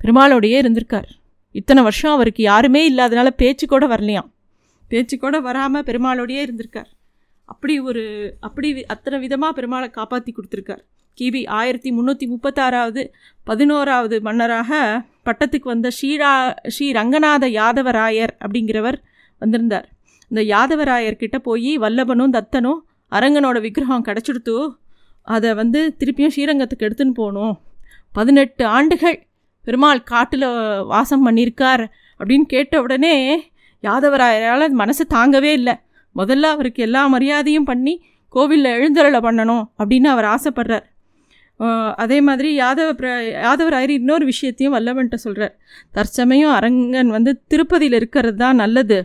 பெருமாளோடையே 0.00 0.56
இருந்திருக்கார். 0.62 1.08
இத்தனை 1.54 1.80
வருஷம் 1.82 2.14
அவருக்கு 2.16 2.42
யாருமே 2.42 2.80
இல்லாதனால 2.90 3.28
பேச்சு 3.40 3.64
கூட 3.66 3.84
வரலையாம். 3.86 4.28
பேச்சு 4.90 5.16
கூட 5.18 5.36
வராமல் 5.40 5.86
பெருமாளோடையே 5.88 6.40
இருந்திருக்கார். 6.46 6.90
அப்படி 7.48 7.74
ஒரு 7.80 8.02
அப்படி 8.40 8.68
அத்தனை 8.94 9.16
விதமாக 9.20 9.52
பெருமாளை 9.58 9.88
காப்பாற்றி 9.90 10.30
கொடுத்துருக்கார். 10.32 10.82
கிபி 11.18 11.40
ஆயிரத்தி 11.58 11.90
முந்நூற்றி 11.92 12.26
முப்பத்தாறாவது 12.32 13.02
பதினோராவது 13.44 14.16
மன்னராக 14.26 14.70
பட்டத்துக்கு 15.26 15.68
வந்த 15.72 15.88
ஸ்ரீரா 15.96 16.30
ஸ்ரீ 16.74 16.86
ரங்கநாத 16.92 17.44
யாதவராயர் 17.58 18.32
அப்படிங்கிறவர் 18.44 18.98
வந்திருந்தார். 19.42 19.86
இந்த 20.30 20.42
யாதவராயர்கிட்ட 20.52 21.38
போய் 21.48 21.72
வல்லபனும் 21.84 22.34
தத்தனும் 22.36 22.80
அரங்கனோட 23.16 23.58
விக்கிரகம் 23.66 24.06
கிடச்சிடுத்து 24.08 24.56
அதை 25.34 25.50
வந்து 25.60 25.80
திருப்பியும் 26.00 26.34
ஸ்ரீரங்கத்துக்கு 26.34 26.86
எடுத்துன்னு 26.88 27.18
போகணும். 27.20 27.54
பதினெட்டு 28.16 28.64
ஆண்டுகள் 28.76 29.18
பெருமாள் 29.64 30.00
காட்டில் 30.12 30.46
வாசம் 30.92 31.24
பண்ணியிருக்கார் 31.26 31.84
அப்படின்னு 32.20 32.46
கேட்ட 32.54 32.74
உடனே 32.84 33.14
யாதவராயரால் 33.84 34.78
மனசு 34.80 35.02
தாங்கவே 35.16 35.50
இல்லை. 35.58 35.74
முதல்ல 36.16 36.50
அவருக்கு 36.54 36.80
எல்லா 36.86 37.02
மரியாதையும் 37.14 37.68
பண்ணி 37.70 37.94
கோவிலில் 38.34 38.74
எழுந்தருளை 38.76 39.20
பண்ணணும் 39.26 39.64
அப்படின்னு 39.80 40.08
அவர் 40.14 40.26
ஆசைப்படுறார். 40.34 40.84
அதே 42.02 42.18
மாதிரி 42.26 42.48
யாதவ 42.60 42.90
பிர 42.98 43.08
யாதவராயர் 43.46 43.92
இன்னொரு 43.98 44.24
விஷயத்தையும் 44.30 44.74
வல்லவன்ட்ட 44.76 45.16
சொல்கிறார் 45.24 45.54
தற்சமயம் 45.96 46.54
அரங்கன் 46.58 47.10
வந்து 47.16 47.32
திருப்பதியில் 47.50 47.96
இருக்கிறது 47.98 48.38
தான் 48.44 48.60
நல்லது. 48.62 48.98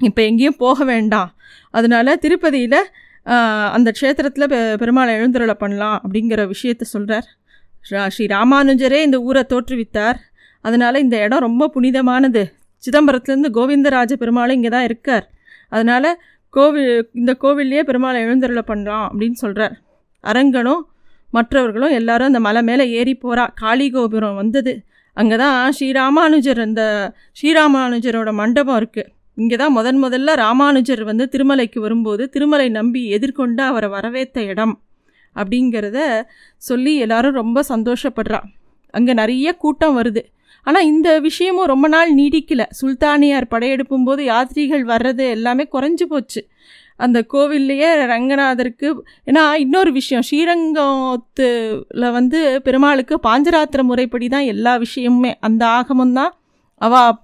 இப்போ 0.00 0.20
எங்கேயும் 0.28 0.60
போக 0.64 0.84
வேண்டாம். 0.92 1.30
அதனால் 1.78 2.20
திருப்பதியில் 2.24 2.78
அந்த 3.76 3.88
க்ஷேத்திரத்தில் 3.98 4.50
பெ 4.52 4.58
பெருமாளை 4.80 5.12
எழுந்தருளை 5.18 5.54
பண்ணலாம் 5.62 5.96
அப்படிங்கிற 6.04 6.42
விஷயத்த 6.54 6.86
சொல்கிறார் 6.94 7.28
ஸ்ரீ 8.14 8.24
ராமானுஜரே 8.34 8.98
இந்த 9.06 9.18
ஊரை 9.28 9.42
தோற்றுவித்தார். 9.52 10.18
அதனால் 10.64 11.02
இந்த 11.04 11.16
இடம் 11.24 11.44
ரொம்ப 11.46 11.68
புனிதமானது. 11.76 12.42
சிதம்பரத்துலேருந்து 12.82 13.50
கோவிந்தராஜ 13.58 14.12
பெருமாள் 14.22 14.54
இங்கே 14.56 14.70
தான் 14.76 14.86
இருக்கார். 14.88 15.24
அதனால் 15.74 16.08
கோவில் 16.54 16.90
இந்த 17.20 17.32
கோவில்லையே 17.42 17.82
பெருமாளை 17.88 18.18
எழுந்தருளை 18.26 18.64
பண்ணலாம் 18.70 19.06
அப்படின்னு 19.10 19.38
சொல்கிறார் 19.44 19.74
அரங்கனும் 20.24 20.82
மற்றவர்களும் 21.30 21.94
எல்லாரும் 21.98 22.30
அந்த 22.30 22.40
மலை 22.46 22.62
மேலே 22.68 22.84
ஏறி 22.98 23.14
போகிறா 23.14 23.44
காளி 23.60 23.86
கோபுரம் 23.94 24.38
வந்தது. 24.42 24.72
அங்கே 25.16 25.36
தான் 25.42 25.56
ஸ்ரீராமானுஜர் 25.78 26.60
அந்த 26.66 26.82
ஸ்ரீராமானுஜரோட 27.38 28.30
மண்டபம் 28.40 28.78
இருக்குது 28.80 29.10
இங்கே 29.38 29.56
தான் 29.56 29.72
முதன் 29.72 30.00
முதல்ல 30.04 30.34
ராமானுஜர் 30.34 31.02
வந்து 31.04 31.24
திருமலைக்கு 31.32 31.78
வரும்போது 31.80 32.22
திருமலை 32.28 32.68
நம்பி 32.78 33.02
எதிர்கொண்டு 33.16 33.62
அவரை 33.62 33.88
வரவேற்ற 33.88 34.40
இடம் 34.44 34.74
அப்படிங்கிறத 35.36 35.98
சொல்லி 36.62 36.92
எல்லாரும் 36.96 37.38
ரொம்ப 37.42 37.58
சந்தோஷப்படுறா. 37.68 38.40
அங்கே 38.94 39.12
நிறைய 39.14 39.48
கூட்டம் 39.56 39.96
வருது. 39.98 40.22
ஆனால் 40.66 40.84
இந்த 40.84 41.08
விஷயமும் 41.20 41.70
ரொம்ப 41.72 41.86
நாள் 41.88 42.10
நீடிக்கல. 42.14 42.62
சுல்தானியார் 42.80 43.52
படையெடுப்பும் 43.54 44.04
போது 44.04 44.22
யாத்ரீகள் 44.24 44.84
வர்றது 44.92 45.24
எல்லாமே 45.36 45.64
குறைஞ்சி 45.72 46.04
போச்சு. 46.04 46.42
அந்த 46.96 47.18
கோவில்லையே 47.32 47.88
ரங்கநாதருக்கு 48.12 48.88
ஏன்னா 49.26 49.42
இன்னொரு 49.64 49.90
விஷயம் 49.92 50.26
ஸ்ரீரங்கத்தில் 50.28 52.06
வந்து 52.18 52.40
பெருமாளுக்கு 52.66 53.14
பாஞ்சராத்திர 53.28 53.82
முறைப்படி 53.82 54.28
தான் 54.28 54.50
எல்லா 54.54 54.74
விஷயமுமே. 54.76 55.32
அந்த 55.40 55.62
ஆகமும் 55.78 56.16
தான் 56.20 56.32
அவள் 56.82 57.16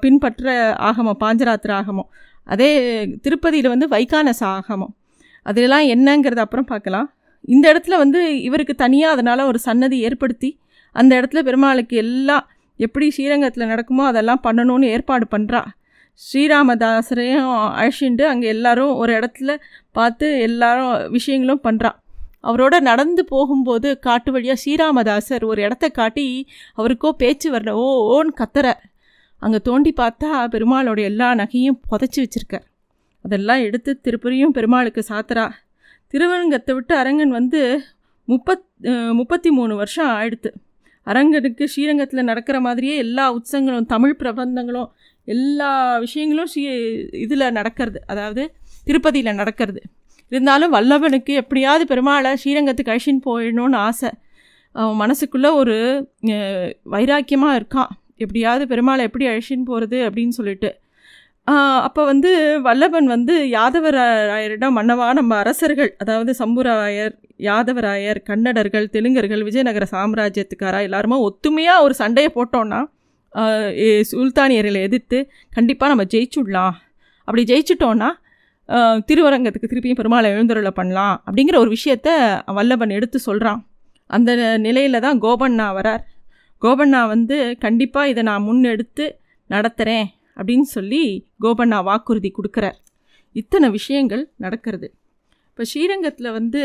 பின்பற்ற 0.00 0.46
ஆகமம் 0.88 1.20
பாஞ்சராத்திர 1.20 1.72
ஆகமம் 1.72 2.08
அதே 2.46 2.70
திருப்பதியில் 3.20 3.68
வந்து 3.68 3.86
வைகானச 3.86 4.42
ஆகமம் 4.56 4.92
அதெல்லாம் 5.46 5.86
என்னங்கிறது 5.86 6.42
அப்புறம் 6.44 6.70
பார்க்கலாம் 6.72 7.08
இந்த 7.48 7.64
இடத்துல 7.72 7.96
வந்து 7.98 8.20
இவருக்கு 8.42 8.74
தனியாக 8.74 9.14
அதனால் 9.14 9.42
ஒரு 9.44 9.58
சன்னதி 9.58 9.98
ஏற்படுத்தி 10.00 10.50
அந்த 10.96 11.12
இடத்துல 11.20 11.42
பெருமாளுக்கு 11.42 11.96
எல்லாம் 11.96 12.46
எப்படி 12.80 13.06
ஸ்ரீரங்கத்தில் 13.10 13.66
நடக்குமோ 13.66 14.04
அதெல்லாம் 14.06 14.44
பண்ணணும்னு 14.44 14.88
ஏற்பாடு 14.88 15.26
பண்ணுறா 15.36 15.62
ஸ்ரீராமதாசரையும் 16.20 17.48
அழைச்சிட்டு 17.74 18.24
அங்கே 18.24 18.48
எல்லாரும் 18.48 18.92
ஒரு 18.94 19.12
இடத்துல 19.12 19.50
பார்த்து 19.92 20.28
எல்லாரும் 20.40 20.92
விஷயங்களும் 21.10 21.64
பண்ணுறா 21.64 21.90
அவரோட 22.42 22.74
நடந்து 22.80 23.22
போகும்போது 23.24 23.88
காட்டு 23.98 24.30
வழியாக 24.32 24.60
ஸ்ரீராமதாசர் 24.62 25.44
ஒரு 25.44 25.60
இடத்த 25.62 25.86
காட்டி 25.90 26.26
அவருக்கோ 26.76 27.10
பேச்சு 27.22 27.48
வரல. 27.50 27.72
ஓ 27.74 27.86
ஓன்னு 28.14 28.32
கத்துற. 28.38 28.66
அங்கே 29.42 29.58
தோண்டி 29.68 29.90
பார்த்தா 30.00 30.30
பெருமாளோட 30.54 31.00
எல்லா 31.10 31.28
நகையும் 31.34 31.78
புதைச்சி 31.90 32.20
வச்சுருக்கார் 32.22 32.66
அதெல்லாம் 33.24 33.62
எடுத்து 33.66 33.90
திருப்பதியும் 34.04 34.54
பெருமாளுக்கு 34.56 35.02
சாத்துறா 35.10 35.46
திருவரங்கத்தை 36.12 36.72
விட்டு 36.74 36.94
அரங்கன் 36.96 37.36
வந்து 37.38 37.60
முப்பத் 38.28 38.64
முப்பத்தி 39.18 39.50
மூணு 39.50 39.72
வருஷம் 39.76 40.10
ஆயிடுத்து. 40.16 40.50
அரங்கனுக்கு 41.06 41.64
ஸ்ரீரங்கத்தில் 41.72 42.28
நடக்கிற 42.30 42.56
மாதிரியே 42.60 42.94
எல்லா 43.04 43.24
உற்சவங்களும் 43.36 43.88
தமிழ் 43.92 44.16
பிரபந்தங்களும் 44.18 44.88
எல்லா 45.28 45.70
விஷயங்களும் 46.04 46.50
ஸ்ரீ 46.52 46.64
இதில் 47.24 47.54
நடக்கிறது. 47.58 48.00
அதாவது 48.12 48.42
திருப்பதியில் 48.86 49.38
நடக்கிறது. 49.40 49.80
இருந்தாலும் 50.32 50.74
வல்லவனுக்கு 50.74 51.32
எப்படியாவது 51.42 51.84
பெருமாளை 51.92 52.32
ஸ்ரீரங்கத்துக்கு 52.42 52.92
அழிச்சின்னு 52.94 53.26
போயிடணும்னு 53.28 53.78
ஆசை. 53.88 54.10
அவன் 54.74 54.98
மனசுக்குள்ளே 55.02 55.50
ஒரு 55.60 55.76
வைராக்கியமாக 56.94 57.58
இருக்கான். 57.60 57.92
எப்படியாவது 58.24 58.64
பெருமாளை 58.72 59.02
எப்படி 59.08 59.26
அழிச்சின்னு 59.32 59.68
போகிறது 59.70 59.98
அப்படின்னு 60.08 60.34
சொல்லிட்டு. 60.38 60.70
அப்போ 61.86 62.02
வந்து 62.10 62.30
வல்லபன் 62.66 63.06
வந்து 63.12 63.34
யாதவராயரிடம் 63.54 64.76
மன்னவா 64.78 65.06
நம்ம 65.18 65.32
அரசர்கள் 65.42 65.90
அதாவது 66.02 66.32
சம்புராயர் 66.40 67.14
யாதவராயர் 67.48 68.20
கன்னடர்கள் 68.28 68.86
தெலுங்கர்கள் 68.94 69.44
விஜயநகர 69.48 69.84
சாம்ராஜ்யத்துக்காரா 69.94 70.80
எல்லாருமே 70.88 71.18
ஒத்துமையாக 71.28 71.84
ஒரு 71.86 71.94
சண்டையை 72.02 72.30
போட்டோன்னா 72.36 72.80
சுல்தானியர்களை 74.10 74.80
எதிர்த்து 74.88 75.18
கண்டிப்பாக 75.56 75.90
நம்ம 75.92 76.04
ஜெயிச்சுடலாம். 76.14 76.76
அப்படி 77.28 77.42
ஜெயிச்சிட்டோன்னா 77.52 78.10
திருவரங்கத்துக்கு 79.08 79.70
திருப்பியும் 79.70 80.00
பெருமாளை 80.00 80.28
எழுந்துருளை 80.34 80.72
பண்ணலாம் 80.78 81.14
அப்படிங்கிற 81.26 81.56
ஒரு 81.64 81.70
விஷயத்த 81.76 82.08
வல்லபன் 82.56 82.96
எடுத்து 82.98 83.18
சொல்கிறான் 83.28 83.60
அந்த 84.10 84.30
நிலையில் 84.66 85.04
தான் 85.06 85.18
கோபண்ணா 85.24 85.66
வரார். 85.78 86.02
கோபண்ணா 86.62 87.00
வந்து 87.14 87.36
கண்டிப்பாக 87.64 88.10
இதை 88.12 88.22
நான் 88.30 88.46
முன்னெடுத்து 88.48 89.04
நடத்துகிறேன் 89.50 90.06
அப்படின்னு 90.38 90.68
சொல்லி 90.76 91.02
கோபண்ணா 91.44 91.78
வாக்குறுதி 91.88 92.30
கொடுக்குறார். 92.38 92.78
இத்தனை 93.36 93.66
விஷயங்கள் 93.76 94.22
நடக்கிறது. 94.44 94.88
இப்போ 95.50 95.64
ஸ்ரீரங்கத்தில் 95.70 96.36
வந்து 96.38 96.62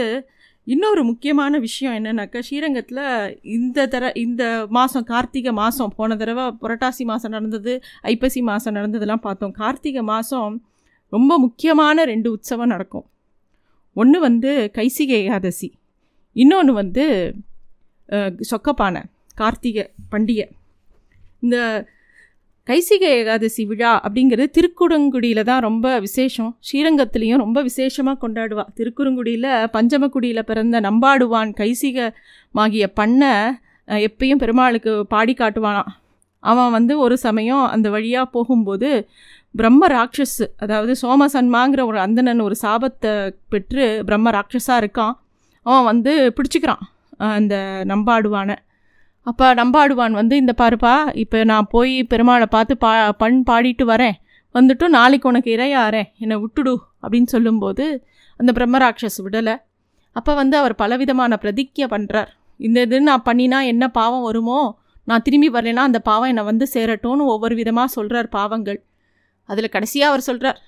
இன்னொரு 0.67 1.01
முக்கியமான 1.07 1.59
விஷயம் 1.65 1.95
என்னென்னாக்கா 1.99 2.41
ஸ்ரீரங்கத்தில் 2.47 3.05
இந்த 3.55 3.85
தர 3.93 4.11
இந்த 4.23 4.43
மாதம் 4.77 5.07
கார்த்திகை 5.09 5.51
மாதம் 5.61 5.93
போன 5.97 6.15
தடவை 6.21 6.45
புரட்டாசி 6.61 7.03
மாதம் 7.11 7.33
நடந்தது 7.35 7.73
ஐப்பசி 8.11 8.41
மாதம் 8.51 8.75
நடந்ததெல்லாம் 8.77 9.23
பார்த்தோம். 9.25 9.55
கார்த்திகை 9.61 10.03
மாதம் 10.11 10.53
ரொம்ப 11.13 11.31
முக்கியமான 11.45 12.05
ரெண்டு 12.11 12.29
உற்சவம் 12.35 12.71
நடக்கும். 12.73 13.05
ஒன்று 13.95 14.19
வந்து 14.27 14.51
கைசிகை 14.77 15.17
ஏகாதசி 15.23 15.69
இன்னொன்று 16.35 16.73
வந்து 16.81 17.03
சொக்கப்பானை. 18.51 19.01
கார்த்திகை 19.41 19.85
பண்டிகை. 20.11 20.45
இந்த 21.45 21.57
கைசிகை 22.67 23.07
ஏகாதசி 23.19 23.63
விழா 23.69 23.91
அப்படிங்கிறது 24.05 24.49
திருக்குறங்குடியில் 24.57 25.47
தான் 25.49 25.63
ரொம்ப 25.67 25.87
விசேஷம். 26.05 26.51
ஸ்ரீரங்கத்துலேயும் 26.67 27.41
ரொம்ப 27.45 27.61
விசேஷமாக 27.69 28.17
கொண்டாடுவா. 28.23 28.65
திருக்குறங்குடியில் 28.77 29.49
பஞ்சமக்குடியில் 29.75 30.47
பிறந்த 30.51 30.79
நம்பாடுவான் 30.87 31.51
கைசிகமாகிய 31.59 32.87
பண்ணை 32.99 33.33
எப்பயும் 34.07 34.41
பெருமாளுக்கு 34.43 34.91
பாடி 35.13 35.33
காட்டுவானான் 35.41 35.91
அவன் 36.43 36.73
வந்து 36.77 36.93
ஒரு 37.05 37.15
சமயம் 37.25 37.65
அந்த 37.73 37.87
வழியாக 37.95 38.27
போகும்போது 38.35 38.89
பிரம்ம 39.59 39.87
ராட்சஸ் 39.93 40.39
அதாவது 40.63 40.93
சோமசன்மாங்கிற 41.01 41.81
ஒரு 41.89 41.99
அந்தணன் 42.05 42.45
ஒரு 42.47 42.55
சாபத்தை 42.61 43.11
பெற்று 43.51 43.83
பிரம்ம 44.07 44.31
ராட்சஸாக 44.35 44.81
இருக்கான். 44.83 45.13
அவன் 45.65 45.87
வந்து 45.91 46.13
பிடிச்சிக்கிறான் 46.37 46.83
அந்த 47.37 47.55
நம்பாடுவானை. 47.91 48.55
அப்போ 49.25 49.45
நம்பாடுவான் 49.59 50.15
வந்து 50.19 50.35
இந்த 50.41 50.53
பாருப்பா 50.61 50.93
இப்போ 51.23 51.37
நான் 51.51 51.67
போய் 51.73 51.93
பெருமாளை 52.11 52.47
பார்த்து 52.55 52.73
பா 52.83 52.91
பண் 53.21 53.37
பாடிட்டு 53.49 53.85
வரேன். 53.91 54.15
வந்துட்டு 54.55 54.85
நாளைக்கு 54.95 55.29
உனக்கு 55.31 55.49
இறையாறேன் 55.57 56.07
என்னை 56.23 56.35
விட்டுடு 56.41 56.73
அப்படின்னு 57.03 57.29
சொல்லும்போது 57.35 57.85
அந்த 58.39 58.51
பிரம்மராட்சஸ் 58.57 59.19
விடலை. 59.25 59.55
அப்போ 60.15 60.31
வந்து 60.39 60.55
அவர் 60.61 60.75
பலவிதமான 60.81 61.37
பிரதிஜை 61.43 61.87
பண்ணுறார் 61.93 62.31
இந்த 62.59 62.79
இது 62.85 62.97
நான் 63.09 63.23
பண்ணினா 63.27 63.59
என்ன 63.71 63.83
பாவம் 63.99 64.25
வருமோ 64.29 64.59
நான் 65.09 65.23
திரும்பி 65.27 65.49
வரலைன்னா 65.55 65.85
அந்த 65.89 65.99
பாவம் 66.09 66.31
என்னை 66.31 66.43
வந்து 66.49 66.65
சேரட்டும்னு 66.73 67.23
ஒவ்வொரு 67.33 67.55
விதமாக 67.61 67.89
சொல்கிறார் 67.95 68.29
பாவங்கள். 68.37 68.79
அதில் 69.49 69.73
கடைசியாக 69.75 70.11
அவர் 70.11 70.27
சொல்கிறார் 70.27 70.59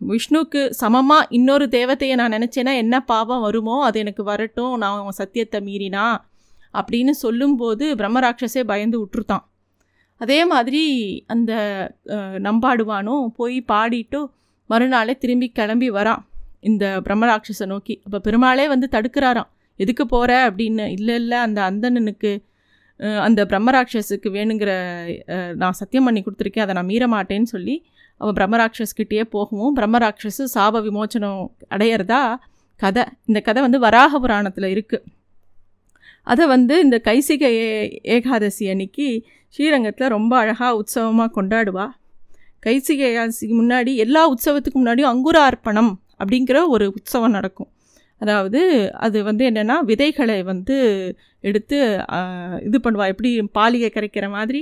விஷ்ணுக்கு 0.00 0.60
சமமாக 0.80 1.26
இன்னொரு 1.38 1.64
தேவத்தையை 1.76 2.14
நான் 2.20 2.34
நினச்சேன்னா 2.36 2.74
என்ன 2.82 2.96
பாவம் 3.12 3.44
வருமோ 3.46 3.76
அது 3.86 3.96
எனக்கு 4.02 4.22
வரட்டும். 4.30 4.74
நான் 4.82 5.18
சத்தியத்தை 5.20 5.60
மீறினா 5.66 6.04
அப்படின்னு 6.74 7.12
சொல்லும்போது 7.24 7.84
பிரம்மராட்சஸே 8.00 8.62
பயந்து 8.72 8.98
விட்டுருத்தான் 9.02 9.44
அதே 10.20 10.38
மாதிரி 10.44 10.82
அந்த 11.26 11.52
நம்பாடுவானும் 12.46 13.26
போய் 13.38 13.58
பாடிட்டு 13.72 14.20
மறுநாளே 14.70 15.14
திரும்பி 15.18 15.48
கிளம்பி 15.58 15.88
வரான் 15.90 16.22
இந்த 16.68 16.84
பிரம்மராட்சஸை 17.06 17.66
நோக்கி. 17.66 17.94
அப்போ 18.04 18.18
பெருமாளே 18.18 18.64
வந்து 18.68 18.86
தடுக்கிறாராம். 18.92 19.48
எதுக்கு 19.76 20.04
போகிற 20.06 20.32
அப்படின்னு. 20.48 20.84
இல்லை 20.96 21.14
இல்லை. 21.14 21.38
அந்த 21.46 21.60
அந்தணனுக்கு 21.70 22.32
அந்த 23.26 23.40
பிரம்மராட்சஸுக்கு 23.50 24.28
வேணுங்கிற 24.36 24.72
நான் 25.62 25.78
சத்தியம் 25.80 26.06
பண்ணி 26.08 26.20
கொடுத்துருக்கேன். 26.22 26.64
அதை 26.66 26.74
நான் 26.78 26.90
மீற 26.92 27.04
மாட்டேன்னு 27.14 27.48
சொல்லி 27.54 27.76
அவன் 28.20 28.36
பிரம்மராட்சஸ்கிட்டேயே 28.38 29.24
போகவும் 29.34 29.76
பிரம்மராட்சஸு 29.78 30.44
சாப 30.54 30.82
விமோச்சனம் 30.86 31.40
அடையிறதா 31.74 32.20
கதை. 32.80 33.04
இந்த 33.28 33.40
கதை 33.46 33.60
வந்து 33.66 33.78
வராக 33.86 34.18
புராணத்தில் 34.18 34.68
இருக்குது 34.74 35.06
அதை 36.26 36.44
வந்து 36.54 36.74
இந்த 36.84 36.96
கைசிகை 37.08 37.52
ஏகாதசி 38.16 38.64
அன்னைக்கு 38.72 39.06
ஸ்ரீரங்கத்தில் 39.54 40.12
ரொம்ப 40.16 40.32
அழகாக 40.42 40.78
உற்சவமாக 40.80 41.32
கொண்டாடுவா. 41.36 41.86
கைசிகை 42.66 43.04
ஏகாதசிக்கு 43.10 43.54
முன்னாடி 43.60 43.92
எல்லா 44.04 44.22
உற்சவத்துக்கு 44.32 44.78
முன்னாடியும் 44.80 45.12
அங்குரார்ப்பணம் 45.12 45.92
அப்படிங்கிற 46.20 46.58
ஒரு 46.74 46.86
உற்சவம் 46.96 47.36
நடக்கும். 47.38 47.70
அதாவது 48.20 48.60
அது 49.06 49.18
வந்து 49.28 49.42
என்னென்னா 49.50 49.76
விதைகளை 49.90 50.36
வந்து 50.50 50.76
எடுத்து 51.44 51.76
இது 52.66 52.78
பண்ணுவாள் 52.84 53.12
எப்படி 53.12 53.30
பாலிகை 53.58 53.90
கரைக்கிற 53.92 54.26
மாதிரி. 54.36 54.60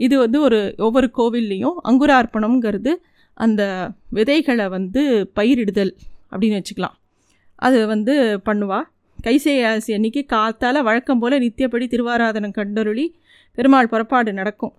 இது 0.00 0.14
வந்து 0.24 0.38
ஒரு 0.46 0.58
ஒவ்வொரு 0.86 1.08
கோவில்லையும் 1.18 1.76
அங்குரார்ப்பணம்ங்கிறது 1.90 2.92
அந்த 3.38 3.62
விதைகளை 4.18 4.66
வந்து 4.76 5.02
பயிரிடுதல் 5.38 5.92
அப்படின்னு 6.30 6.58
வச்சுக்கலாம். 6.60 6.96
அது 7.58 7.78
வந்து 7.92 8.14
பண்ணுவாள் 8.46 8.86
கைசேயாசி 9.18 9.90
அன்னைக்கு 9.96 10.22
காத்தால் 10.32 10.86
வழக்கம் 10.86 11.20
போல் 11.22 11.42
நித்தியப்படி 11.44 11.86
திருவாராதனம் 11.92 12.56
கண்டருளி 12.56 13.04
பெருமாள் 13.58 13.90
புறப்பாடு 13.92 14.30
நடக்கும். 14.38 14.74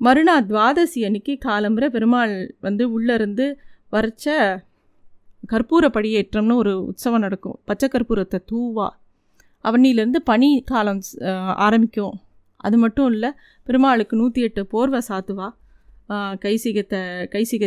மறுநாள் 0.00 0.46
துவாதசி 0.50 1.00
அன்னைக்கு 1.08 1.34
காலம்புரை 1.46 1.88
பெருமாள் 1.94 2.34
வந்து 2.66 2.84
உள்ளேருந்து 2.96 3.46
வரைச்ச 3.94 4.26
கற்பூர 5.52 5.84
படியேற்றம்னு 5.96 6.54
ஒரு 6.62 6.72
உற்சவம் 6.90 7.24
நடக்கும். 7.24 7.56
பச்சை 7.68 7.86
கற்பூரத்தை 7.88 8.38
தூவா. 8.50 8.88
அவனிலேருந்து 9.64 10.20
பனி 10.30 10.48
காலம் 10.70 11.02
ஆரம்பிக்கும். 11.66 12.16
அது 12.66 12.76
மட்டும் 12.84 13.08
இல்லை 13.14 13.30
பெருமாளுக்கு 13.66 14.14
நூற்றி 14.20 14.40
எட்டு 14.48 14.62
போர்வை 14.72 15.00
சாத்துவா 15.08 15.48
கைசிகத்தை 16.42 17.00
கைசிக 17.32 17.64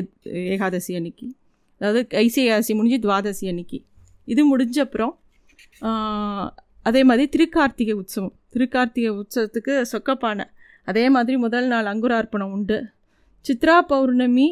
ஏகாதசி 0.54 0.92
அன்னைக்கு. 1.00 1.28
அதாவது 1.82 2.02
கைசிகாசி 2.14 2.72
முடிஞ்சு 2.80 3.00
துவாதசி 3.06 3.46
அன்னைக்கு. 3.52 3.80
இது 4.28 4.42
முடிஞ்ச 4.52 4.78
அப்புறம் 4.86 5.14
அதே 6.88 7.02
மாதிரி 7.10 7.26
திருக்கார்த்திகை 7.36 7.96
உற்சவம். 8.02 8.34
திருக்கார்த்திகை 8.54 9.12
உற்சவத்துக்கு 9.22 9.74
சொக்கப்பானை 9.92 10.46
அதே 10.90 11.10
மாதிரி 11.16 11.38
முதல் 11.38 11.68
நாள் 11.68 11.86
அங்குரார்ப்பணம் 11.86 12.54
உண்டு. 12.58 12.78
சித்ரா 13.46 13.76
பௌர்ணமி 13.92 14.48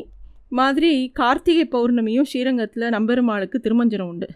மாதிரி 0.59 0.91
கார்த்திகை 1.19 1.65
பௌர்ணமியும் 1.75 2.27
ஸ்ரீரங்கத்தில் 2.31 2.93
நம்பெருமாளுக்கு 2.95 3.57
திருமஞ்சனம் 3.65 4.09
உண்டு. 4.13 4.27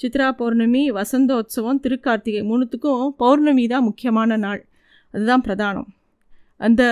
சித்ரா 0.00 0.28
பௌர்ணமி 0.40 0.82
வசந்தோத்சவம் 0.98 1.80
திருக்கார்த்திகை 1.84 2.42
மூணுத்துக்கும் 2.50 3.04
பௌர்ணமி 3.22 3.66
தான் 3.66 3.86
முக்கியமான 3.88 4.36
நாள். 4.36 4.62
அதுதான் 5.14 5.44
பிரதானம். 5.46 5.88
அந்த 6.56 6.82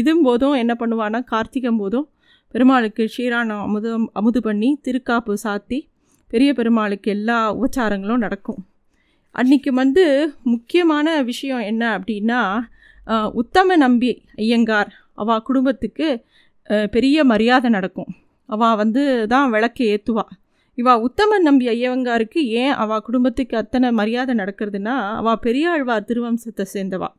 இதும் 0.00 0.22
போதும் 0.26 0.56
என்ன 0.62 0.72
பண்ணுவான்னா 0.80 1.20
கார்த்திகம் 1.32 1.80
போதும் 1.82 2.06
பெருமாளுக்கு 2.54 3.04
ஷீரானம் 3.14 3.62
அமுதம் 3.66 4.10
அமுது 4.12 4.40
பண்ணி 4.42 4.68
திருக்காப்பு 4.86 5.34
சாத்தி 5.44 5.78
பெரிய 6.30 6.50
பெருமாளுக்கு 6.52 7.08
எல்லா 7.16 7.38
உபச்சாரங்களும் 7.56 8.24
நடக்கும். 8.26 8.60
அன்றைக்கி 9.38 9.70
வந்து 9.72 10.04
முக்கியமான 10.42 11.22
விஷயம் 11.22 11.62
என்ன 11.70 11.98
அப்படின்னா 11.98 12.40
உத்தம 13.32 13.76
நம்பி 13.76 14.10
ஐயங்கார் 14.36 14.90
அவ 15.14 15.38
குடும்பத்துக்கு 15.40 16.08
பெரிய 16.90 17.24
மரியாதை 17.24 17.70
நடக்கும். 17.70 18.10
அவள் 18.48 18.76
வந்து 18.76 19.26
தான் 19.26 19.50
விளக்கை 19.50 19.86
ஏற்றுவா 19.94 20.26
இவா 20.76 20.94
உத்தம 21.00 21.38
நம்பி 21.38 21.66
ஐயங்காருக்கு 21.68 22.40
ஏன் 22.60 22.72
அவள் 22.72 23.00
குடும்பத்துக்கு 23.00 23.56
அத்தனை 23.56 23.92
மரியாதை 23.92 24.34
நடக்கிறதுனா 24.34 24.96
அவள் 25.20 25.42
பெரியாழ்வார் 25.42 26.08
திருவம்சத்தை 26.08 26.64
சேர்ந்தவா. 26.74 27.10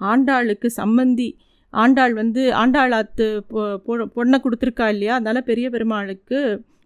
ஆண்டாளுக்கு 0.00 0.68
சம்மந்தி 0.76 1.28
ஆண்டாள் 1.72 2.14
வந்து 2.14 2.42
ஆண்டாளாத்து 2.52 3.26
பொ- 3.50 3.78
பொ- 3.86 4.08
பொண்ணை 4.16 4.38
கொடுத்துருக்கா 4.38 4.86
இல்லையா? 4.88 5.14
அதனால் 5.14 5.44
பெரிய 5.44 5.70
பெருமாளுக்கு 5.70 6.38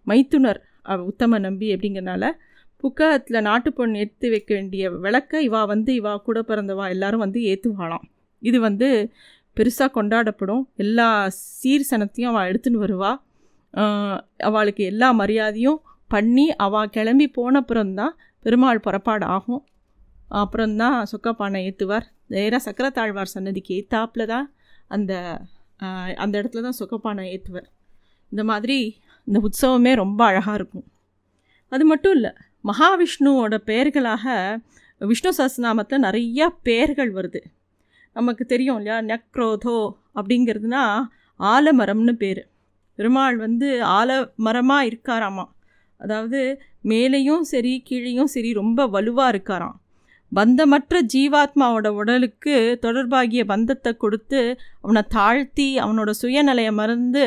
மைத்துனர் 0.03 0.59
உத்தம 1.05 1.39
நம்பி 1.39 1.67
அப்படிங்கிறனால 1.75 2.31
புக்ககத்தில் 2.83 3.45
நாட்டு 3.47 3.69
பொண்ணு 3.73 3.99
ஏற்றி 4.03 4.27
வைக்க 4.29 4.51
வேண்டிய 4.53 4.89
விளக்க 5.05 5.41
இவா 5.47 5.61
வந்து 5.67 5.91
இவா 5.99 6.13
கூட 6.27 6.39
பிறந்தவா 6.41 6.85
எல்லாரும் 6.95 7.23
வந்து 7.25 7.39
ஏற்றுவாளாம் 7.51 8.05
இது 8.41 8.57
வந்து 8.59 8.87
பெருசாக 9.57 9.89
கொண்டாடப்படும். 9.97 10.63
எல்லா 10.75 11.07
சீர்சனத்தையும் 11.59 12.31
அவள் 12.31 12.49
எடுத்துன்னு 12.51 12.83
வருவா. 12.85 13.11
அவளுக்கு 14.49 14.83
எல்லா 14.83 15.07
மரியாதையும் 15.13 15.79
பண்ணி 16.07 16.45
அவள் 16.57 16.89
கிளம்பி 16.89 17.27
போனப்புறம்தான் 17.37 18.15
பெருமாள் 18.45 18.83
புறப்பாடு 18.85 19.25
ஆகும் 19.25 19.63
அப்புறம்தான் 20.41 20.97
சொக்கப்பானை 21.11 21.59
ஏற்றுவார் 21.67 22.07
நேராக 22.27 22.61
சக்கரத்தாழ்வார் 22.67 23.33
சன்னதிக்கு 23.33 23.71
ஏத்தாப்பில் 23.79 24.31
தான் 24.33 24.47
அந்த 24.87 25.13
அந்த 26.23 26.33
இடத்துல 26.41 26.63
தான் 26.67 26.79
சொக்கப்பானை 26.79 27.23
ஏற்றுவார் 27.33 27.69
இந்த 28.31 28.43
மாதிரி 28.51 28.77
இந்த 29.27 29.37
உற்சவமே 29.45 29.91
ரொம்ப 29.95 30.21
அழகாக 30.25 30.57
இருக்கும். 30.59 30.85
அது 31.71 31.83
மட்டும் 31.85 32.15
இல்லை 32.15 32.31
மகாவிஷ்ணுவோட 32.63 33.57
பெயர்களாக 33.57 34.59
விஷ்ணு 34.99 35.31
சஹஸ்ரநாமத்தில் 35.37 36.01
நிறையா 36.01 36.47
பெயர்கள் 36.63 37.13
வருது. 37.13 37.41
நமக்கு 38.13 38.45
தெரியும் 38.45 38.75
இல்லையா? 38.75 38.99
நக்ரோதோ 38.99 39.91
அப்படிங்கிறதுனா 40.15 41.03
ஆலமரம்னு 41.39 42.11
பேர். 42.11 42.47
பெருமாள் 42.95 43.37
வந்து 43.37 43.83
ஆலமரமாக 43.83 44.87
இருக்காராமா. 44.87 45.45
அதாவது 45.97 46.61
மேலேயும் 46.83 47.41
சரி 47.41 47.83
கீழேயும் 47.89 48.31
சரி 48.35 48.53
ரொம்ப 48.53 48.87
வலுவாக 48.87 49.37
இருக்காராம். 49.37 49.77
பந்தமற்ற 50.35 50.99
ஜீவாத்மாவோட 51.13 51.87
உடலுக்கு 51.87 52.55
தொடர்பாகிய 52.81 53.41
பந்தத்தை 53.45 53.91
கொடுத்து 53.97 54.41
அவனை 54.81 55.01
தாழ்த்தி 55.07 55.67
அவனோட 55.77 56.11
சுயநிலையை 56.21 56.73
மறந்து 56.73 57.25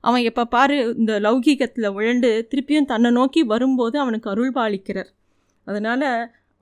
அவன் 0.00 0.22
எப்போ 0.22 0.44
பாரு 0.44 0.76
இந்த 0.96 1.12
லௌகீகத்தில் 1.20 1.94
உழண்டு 1.96 2.30
திருப்பியும் 2.50 2.84
தன்னை 2.84 3.10
நோக்கி 3.10 3.42
வரும்போது 3.42 3.96
அவனுக்கு 3.98 4.30
அருள் 4.30 4.52
பாலிக்கிறார் 4.52 5.10
அதனால் 5.66 6.08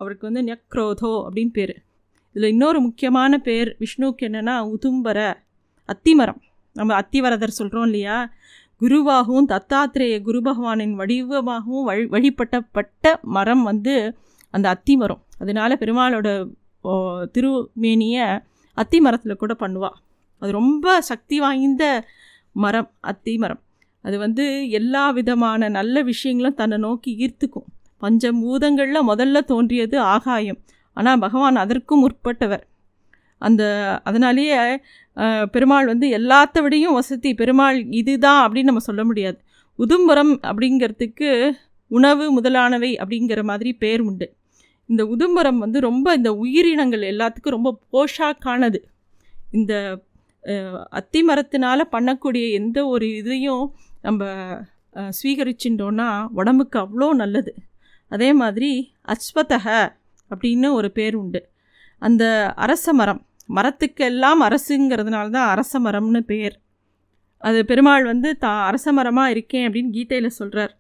அவருக்கு 0.01 0.25
வந்து 0.29 0.43
நெக்ரோதோ 0.43 1.13
அப்படின்னு 1.27 1.53
பேர். 1.53 1.75
இதில் 2.35 2.51
இன்னொரு 2.51 2.79
முக்கியமான 2.81 3.39
பேர் 3.39 3.71
விஷ்ணுவுக்கு 3.81 4.23
என்னென்னா 4.29 4.55
உதும்பர 4.75 5.19
அத்திமரம். 5.89 6.41
நம்ம 6.77 6.95
அத்திவரதர் 7.01 7.59
சொல்கிறோம் 7.59 7.85
இல்லையா? 7.85 8.17
குருவாகவும் 8.81 9.49
தத்தாத்திரேய 9.49 10.15
குரு 10.23 10.41
பகவானின் 10.41 10.95
வடிவமாகவும் 11.01 11.85
வழி 11.85 12.05
வழிபட்டப்பட்ட 12.05 13.15
மரம் 13.37 13.63
வந்து 13.63 13.95
அந்த 14.55 14.67
அத்தி 14.75 14.95
மரம். 14.97 15.23
அதனால 15.39 15.77
பெருமாளோட 15.83 16.29
ஓ, 16.85 16.93
திருமேனியை 17.35 18.25
அத்தி 18.77 18.99
மரத்தில் 19.01 19.41
கூட 19.43 19.53
பண்ணுவாள் 19.61 19.99
அது 20.43 20.51
ரொம்ப 20.53 20.95
சக்தி 21.11 21.37
வாய்ந்த 21.43 21.85
மரம் 22.63 22.89
அத்தி 23.11 23.35
மரம். 23.43 23.61
அது 24.05 24.17
வந்து 24.19 24.45
எல்லா 24.79 25.05
விதமான 25.11 25.69
நல்ல 25.77 25.97
விஷயங்களும் 26.03 26.57
தன்னை 26.61 26.79
நோக்கி 26.79 27.11
ஈர்த்துக்கும். 27.25 27.67
பஞ்சபூதங்களில் 28.03 29.09
முதல்ல 29.11 29.41
தோன்றியது 29.51 29.97
ஆகாயம். 30.15 30.59
ஆனால் 30.97 31.23
பகவான் 31.25 31.63
அதற்கும் 31.65 32.03
முற்பட்டவர். 32.05 32.65
அந்த 33.43 33.63
அதனாலேயே 34.05 34.59
பெருமாள் 35.55 35.87
வந்து 35.87 36.07
எல்லாத்த 36.19 36.57
விடையும் 36.63 36.97
வசதி 36.99 37.31
பெருமாள் 37.41 37.79
இதுதான் 38.01 38.43
அப்படின்னு 38.45 38.71
நம்ம 38.71 38.85
சொல்ல 38.89 39.03
முடியாது. 39.05 39.39
உதும்பரம் 39.79 40.35
அப்படிங்கிறதுக்கு 40.51 41.31
உணவு 41.91 42.25
முதலானவை 42.31 42.91
அப்படிங்கிற 43.03 43.41
மாதிரி 43.51 43.73
பேர் 43.83 44.03
உண்டு. 44.11 44.27
இந்த 44.89 45.03
உதும்பரம் 45.07 45.59
வந்து 45.59 45.79
ரொம்ப 45.81 46.15
இந்த 46.15 46.31
உயிரினங்கள் 46.43 47.05
எல்லாத்துக்கும் 47.11 47.57
ரொம்ப 47.57 47.71
போஷாக்கானது. 47.93 48.79
இந்த 49.53 49.73
அத்தி 50.93 51.21
மரத்தினால் 51.23 51.93
பண்ணக்கூடிய 51.93 52.45
எந்த 52.53 52.79
ஒரு 52.87 53.07
இதையும் 53.17 53.65
நம்ம 54.03 54.23
அஹ், 54.95 55.13
ஸ்வீகரிச்சுட்டோன்னா 55.17 56.09
உடம்புக்கு 56.35 56.79
அவ்வளோ 56.81 57.09
நல்லது. 57.15 57.53
அதே 58.11 58.31
மாதிரி 58.35 58.71
அஸ்வத்தக 59.09 59.67
அப்படின்னு 60.31 60.69
ஒரு 60.73 60.89
பேர் 60.91 61.15
உண்டு. 61.15 61.41
அந்த 62.03 62.25
அரச 62.57 62.93
மரம் 62.93 63.21
மரத்துக்கெல்லாம் 63.51 64.41
அரசுங்கிறதுனால 64.47 65.27
தான் 65.31 65.49
அரச 65.49 65.81
மரம்னு 65.81 66.21
பேர். 66.25 66.55
அது 67.43 67.59
பெருமாள் 67.65 68.05
வந்து 68.05 68.31
தா 68.39 68.53
அரச 68.69 68.87
மரமாக 68.93 69.31
இருக்கேன் 69.31 69.67
அப்படின்னு 69.67 69.95
கீதையில் 69.95 70.37
சொல்கிறார் 70.37 70.73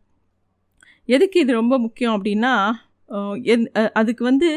எதுக்கு 1.09 1.39
இது 1.41 1.53
ரொம்ப 1.53 1.75
முக்கியம் 1.79 2.15
அப்படின்னா 2.17 2.53
அதுக்கு 4.01 4.25
வந்து 4.25 4.49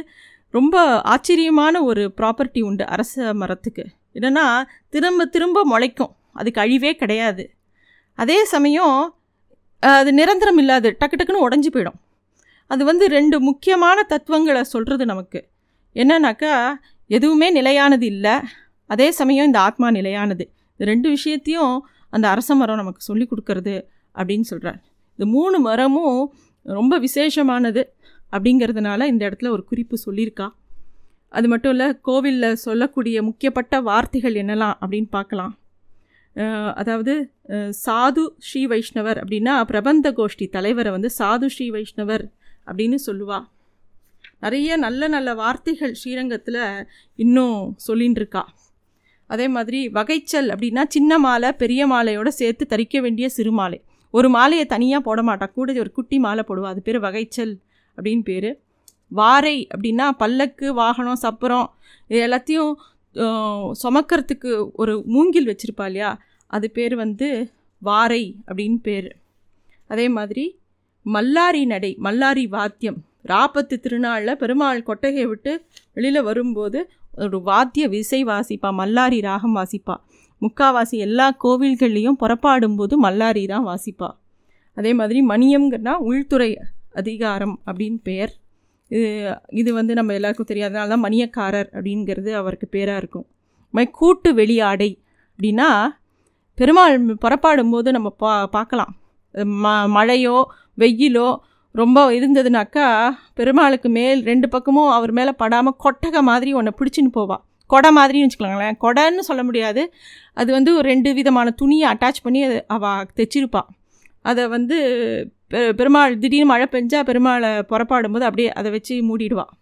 ரொம்ப 0.50 1.02
ஆச்சரியமான 1.02 1.84
ஒரு 1.84 2.14
ப்ராப்பர்ட்டி 2.18 2.62
உண்டு 2.62 2.86
அரச 2.88 3.34
மரத்துக்கு. 3.34 3.86
என்னென்னா 4.14 4.46
திரும்ப 4.90 5.26
திரும்ப 5.26 5.66
முளைக்கும். 5.72 6.14
அதுக்கு 6.34 6.62
அழிவே 6.62 6.92
கிடையாது. 6.94 7.44
அதே 8.14 8.38
சமயம் 8.54 9.16
அது 9.80 10.14
நிரந்தரம் 10.14 10.58
இல்லாது 10.58 10.90
டக்கு 11.00 11.16
டக்குன்னு 11.18 11.46
உடஞ்சி 11.48 11.70
போயிடும். 11.74 12.00
அது 12.68 12.84
வந்து 12.86 13.06
ரெண்டு 13.08 13.40
முக்கியமான 13.40 13.98
தத்துவங்களை 14.04 14.64
சொல்கிறது 14.64 15.06
நமக்கு. 15.06 15.40
என்னன்னாக்கா 15.96 16.54
எதுவுமே 17.08 17.48
நிலையானது 17.50 18.06
இல்லை. 18.06 18.36
அதே 18.86 19.12
சமயம் 19.12 19.46
இந்த 19.46 19.60
ஆத்மா 19.60 19.88
நிலையானது. 19.92 20.46
இந்த 20.72 20.86
ரெண்டு 20.92 21.10
விஷயத்தையும் 21.10 21.76
அந்த 22.10 22.26
அரச 22.30 22.56
மரம் 22.56 22.76
நமக்கு 22.76 23.02
சொல்லி 23.02 23.26
கொடுக்கறது 23.30 23.76
அப்படின்னு 24.16 24.48
சொல்கிறார் 24.52 24.80
இந்த 25.12 25.26
மூணு 25.32 25.60
மரமும் 25.60 26.34
ரொம்ப 26.78 27.00
விசேஷமானது. 27.00 27.82
அப்படிங்கிறதுனால 28.36 29.06
இந்த 29.12 29.22
இடத்துல 29.30 29.52
ஒரு 29.56 29.64
குறிப்பு 29.72 29.98
சொல்லியிருக்கா. 30.06 30.48
அது 31.38 31.48
மட்டும் 31.52 31.74
இல்லை 31.76 31.88
கோவிலில் 32.08 32.62
சொல்லக்கூடிய 32.66 33.22
முக்கியப்பட்ட 33.30 33.76
வார்த்தைகள் 33.90 34.36
என்னலாம் 34.42 34.76
அப்படின்னு 34.82 35.10
பார்க்கலாம். 35.18 35.54
அதாவது 36.82 37.14
சாது 37.86 38.24
ஸ்ரீ 38.48 38.62
வைஷ்ணவர் 38.72 39.20
அப்படின்னா 39.22 39.54
பிரபந்த 39.72 40.08
கோஷ்டி 40.18 40.46
தலைவரை 40.56 40.92
வந்து 40.96 41.10
சாது 41.20 41.48
ஸ்ரீ 41.56 41.68
வைஷ்ணவர் 41.76 42.26
அப்படின்னு 42.70 42.98
சொல்லுவா. 43.08 43.40
நிறைய 44.44 44.78
நல்ல 44.86 45.08
நல்ல 45.16 45.30
வார்த்தைகள் 45.42 45.94
ஸ்ரீரங்கத்தில் 46.00 46.62
இன்னும் 47.24 47.60
சொல்லின்னு 47.88 48.20
இருக்கா 48.22 48.44
அதே 49.30 49.46
மாதிரி 49.56 49.80
வகைச்சல் 49.98 50.50
அப்படின்னா 50.54 50.84
சின்ன 50.96 51.18
மாலை 51.26 51.50
பெரிய 51.62 51.82
மாலையோட 51.94 52.30
சேர்த்து 52.40 52.64
தரிக்க 52.74 52.96
வேண்டிய 53.06 53.28
சிறு 53.36 53.52
மாலை. 53.60 53.80
ஒரு 54.14 54.28
மாலையை 54.36 54.66
தனியாக 54.74 55.06
போட 55.08 55.20
மாட்டா. 55.30 55.46
கூட 55.56 55.74
ஒரு 55.84 55.92
குட்டி 55.98 56.18
மாலை 56.26 56.44
போடுவா. 56.48 56.68
அது 56.74 56.82
பேர் 56.88 57.00
வகைச்சல். 57.08 57.54
அப்படின்னு 57.98 58.24
பேர். 58.30 58.50
வாரை 59.20 59.58
அப்படின்னா 59.74 60.06
பல்லக்கு 60.22 60.68
வாகனம் 60.82 61.24
சப்பரம் 61.26 61.68
இது 62.10 62.20
எல்லாத்தையும் 62.28 62.74
சுமக்கிறதுக்கு 63.82 64.52
ஒரு 64.82 64.94
மூங்கில் 65.14 65.50
வச்சுருப்பா 65.50 65.86
இல்லையா? 65.90 66.12
அது 66.52 66.68
பேர் 66.78 66.96
வந்து 67.04 67.28
வாரை 67.82 68.24
அப்படின்னு 68.48 68.80
பேர். 68.88 69.10
அதே 69.90 70.08
மாதிரி 70.18 70.46
மல்லாரி 71.06 71.62
நடை 71.74 71.92
மல்லாரி 72.06 72.44
வாத்தியம். 72.56 73.00
ராப்பத்து 73.32 73.76
திருநாளில் 73.84 74.40
பெருமாள் 74.42 74.88
கொட்டகையை 74.88 75.28
விட்டு 75.32 75.52
வெளியில் 75.96 76.28
வரும்போது 76.28 76.80
ஒரு 77.24 77.38
வாத்திய 77.50 77.86
விசை 77.94 78.20
வாசிப்பா 78.32 78.70
மல்லாரி 78.80 79.20
ராகம் 79.28 79.56
வாசிப்பா. 79.56 79.96
முக்காவாசி 80.42 80.98
எல்லா 81.06 81.28
கோவில்கள்லேயும் 81.44 82.20
புறப்பாடும்போது 82.22 82.96
மல்லாரி 83.06 83.44
தான் 83.54 83.68
வாசிப்பா. 83.70 84.10
அதே 84.78 84.92
மாதிரி 85.00 85.20
மணியம்ங்கன்னா 85.32 85.94
உள்துறை 86.08 86.50
அதிகாரம் 87.02 87.56
அப்படின்னு 87.68 88.00
பெயர். 88.10 88.34
இது 88.92 89.08
இது 89.62 89.70
வந்து 89.80 89.94
நம்ம 90.00 90.14
எல்லாருக்கும் 90.18 90.50
தெரியாதனால 90.52 90.92
தான் 90.94 91.06
மணியக்காரர் 91.06 91.70
அப்படிங்கிறது 91.76 92.32
அவருக்கு 92.42 92.68
பேராக 92.76 93.02
இருக்கும். 93.02 93.26
இது 93.64 93.76
மாதிரி 93.78 93.92
கூட்டு 94.02 94.30
வெளியாடை 94.42 94.92
அப்படின்னா 95.32 95.70
பெருமாள் 96.58 96.96
புறப்பாடும் 97.24 97.74
போது 97.74 97.90
நம்ம 97.96 98.10
பா 98.24 98.32
பார்க்கலாம். 98.56 98.94
ம 99.64 99.72
மழையோ 99.96 100.38
வெயிலோ 100.82 101.28
ரொம்ப 101.76 102.00
இருந்ததுனாக்கா 102.18 102.86
பெருமாளுக்கு 103.40 103.90
மேல் 103.98 104.20
ரெண்டு 104.30 104.48
பக்கமும் 104.54 104.92
அவர் 104.98 105.14
மேலே 105.18 105.32
படாமல் 105.42 105.80
கொட்டகை 105.86 106.22
மாதிரி 106.30 106.52
ஒன்றை 106.60 106.74
பிடிச்சின்னு 106.80 107.12
போவாள் 107.18 107.44
கொடை 107.70 107.90
மாதிரின்னு 107.98 108.26
வச்சுக்கலாங்களேன் 108.26 108.78
கொடைன்னு 108.84 109.24
சொல்ல 109.30 109.42
முடியாது. 109.48 109.82
அது 110.40 110.50
வந்து 110.58 110.72
ஒரு 110.78 110.86
ரெண்டு 110.94 111.10
விதமான 111.20 111.52
துணியை 111.62 111.86
அட்டாச் 111.94 112.24
பண்ணி 112.26 112.42
அது 112.48 112.58
அவள் 112.76 113.10
தைச்சிருப்பாள் 113.18 113.70
அதை 114.26 114.44
வந்து 114.56 114.78
பெ 115.52 115.60
பெருமாள் 115.74 116.14
திடீர்னு 116.18 116.46
மழை 116.46 116.66
பெஞ்சா 116.72 117.00
பெருமாளை 117.10 117.50
புறப்பாடும் 117.62 118.12
போது 118.12 118.26
அப்படியே 118.26 118.52
அதை 118.52 118.70
வச்சு 118.72 118.96
மூடிடுவாள் 119.10 119.54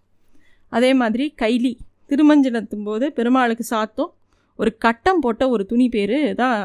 அதே 0.71 0.91
மாதிரி 0.93 1.25
கைலி 1.41 1.73
திருமஞ்சனத்தும் 2.09 2.83
போது 2.83 3.05
பெருமாளுக்கு 3.11 3.65
சாத்தும். 3.69 4.11
ஒரு 4.59 4.71
கட்டம் 4.77 5.19
போட்ட 5.19 5.43
ஒரு 5.49 5.63
துணி 5.65 5.87
பேர் 5.89 6.17
தான் 6.35 6.59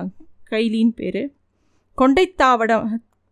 கைலின்னு 0.50 0.94
பேர். 0.94 1.22
கொண்டைத்தாவடம் 1.98 2.86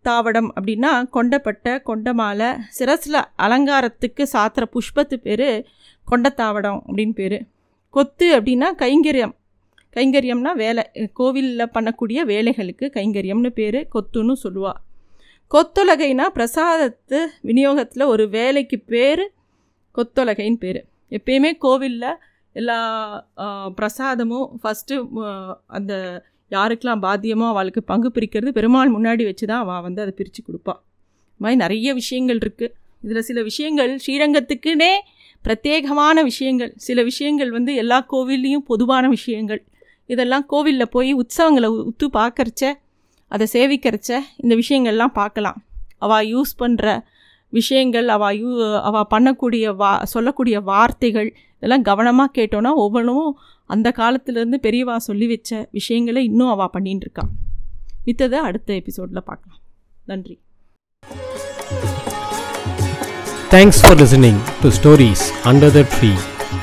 தாவடம் 0.05 0.49
அப்படின்னா 0.57 0.91
கொண்டப்பட்ட 1.15 1.83
கொண்ட 1.83 2.13
மாலை 2.15 2.49
சிரசில் 2.69 3.21
அலங்காரத்துக்கு 3.37 4.25
சாத்துற 4.33 4.65
புஷ்பத்து 4.75 5.17
பேர் 5.17 5.49
கொண்டத்தாவடம் 6.07 6.81
அப்படின்னு 6.87 7.15
பேர். 7.15 7.39
கொத்து 7.95 8.27
அப்படின்னா 8.39 8.69
கைங்கரியம். 8.83 9.35
கைங்கரியம்னா 9.97 10.53
வேலை 10.57 10.83
கோவிலில் 11.13 11.73
பண்ணக்கூடிய 11.75 12.19
வேலைகளுக்கு 12.33 12.87
கைங்கரியம்னு 12.97 13.51
பேர் 13.51 13.79
கொத்துன்னு 13.95 14.35
சொல்லுவாள் 14.45 14.81
கொத்தொலகைனா 15.51 16.25
பிரசாதத்து 16.37 17.19
விநியோகத்தில் 17.49 18.11
ஒரு 18.13 18.25
வேலைக்கு 18.29 18.79
பேர் 18.93 19.25
கொத்தொலகைன்னு 19.95 20.59
பேர். 20.65 20.81
எப்பயுமே 21.17 21.51
கோவிலில் 21.65 22.09
எல்லா 22.57 22.79
பிரசாதமும் 23.79 24.49
ஃபஸ்ட்டு 24.63 24.97
அந்த 25.77 25.93
யாருக்கெல்லாம் 26.51 27.05
பாத்தியமோ 27.05 27.47
அவளுக்கு 27.53 27.81
பங்கு 27.83 28.09
பிரிக்கிறது 28.17 28.51
பெருமாள் 28.59 28.95
முன்னாடி 28.97 29.25
வச்சு 29.25 29.45
தான் 29.47 29.63
அவள் 29.65 29.85
வந்து 29.87 30.03
அதை 30.05 30.13
பிரித்து 30.17 30.41
கொடுப்பாள் 30.43 30.81
இது 31.33 31.43
மாதிரி 31.45 31.59
நிறைய 31.63 31.89
விஷயங்கள் 32.01 32.41
இருக்குது 32.45 32.75
இதில் 33.05 33.27
சில 33.29 33.41
விஷயங்கள் 33.49 33.93
ஸ்ரீரங்கத்துக்குனே 34.05 34.93
பிரத்யேகமான 35.45 36.23
விஷயங்கள். 36.29 36.71
சில 36.87 36.99
விஷயங்கள் 37.09 37.51
வந்து 37.57 37.73
எல்லா 37.83 37.99
கோவில்லையும் 38.13 38.65
பொதுவான 38.71 39.05
விஷயங்கள். 39.09 39.61
இதெல்லாம் 40.13 40.47
கோவிலில் 40.53 40.93
போய் 40.95 41.13
உற்சவங்களை 41.15 41.69
உத்து 41.91 42.07
பார்க்கறச்ச 42.19 42.65
அதை 43.33 43.47
சேவிக்கிறச்ச 43.53 44.11
இந்த 44.43 44.53
விஷயங்கள்லாம் 44.63 45.15
பார்க்கலாம். 45.21 45.59
அவள் 46.05 46.29
யூஸ் 46.35 46.53
பண்ணுற 46.63 46.87
விஷயங்கள் 47.53 48.09
அவள் 48.15 48.37
யூ 48.41 48.49
அவள் 48.89 49.11
பண்ணக்கூடிய 49.15 49.75
வா 49.81 49.91
சொல்லக்கூடிய 50.13 50.57
வார்த்தைகள் 50.71 51.29
இதெல்லாம் 51.57 51.87
கவனமாக 51.91 52.35
கேட்டோன்னா 52.39 52.73
ஒவ்வொன்றும் 52.85 53.29
அந்த 53.75 53.89
காலத்துலேருந்து 54.01 54.59
பெரியவா 54.67 54.97
சொல்லி 55.09 55.27
வச்ச 55.27 55.61
விஷயங்களை 55.79 56.23
இன்னும் 56.31 56.53
அவள் 56.55 56.73
பண்ணின்னு 56.75 57.05
இருக்கா 57.07 57.25
மித்ததை 58.07 58.41
அடுத்த 58.49 58.71
எபிசோடில் 58.81 59.27
பார்க்கலாம். 59.31 59.61
நன்றி. 60.11 60.35
Thanks 63.55 63.81
for 63.83 63.99
listening 64.03 64.41
to 64.63 64.69
stories 64.79 65.25
under 65.51 65.75
the 65.79 65.83
tree 65.95 66.13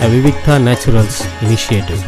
a 0.06 0.10
Vivikta 0.14 0.56
naturals 0.68 1.20
initiative 1.46 2.04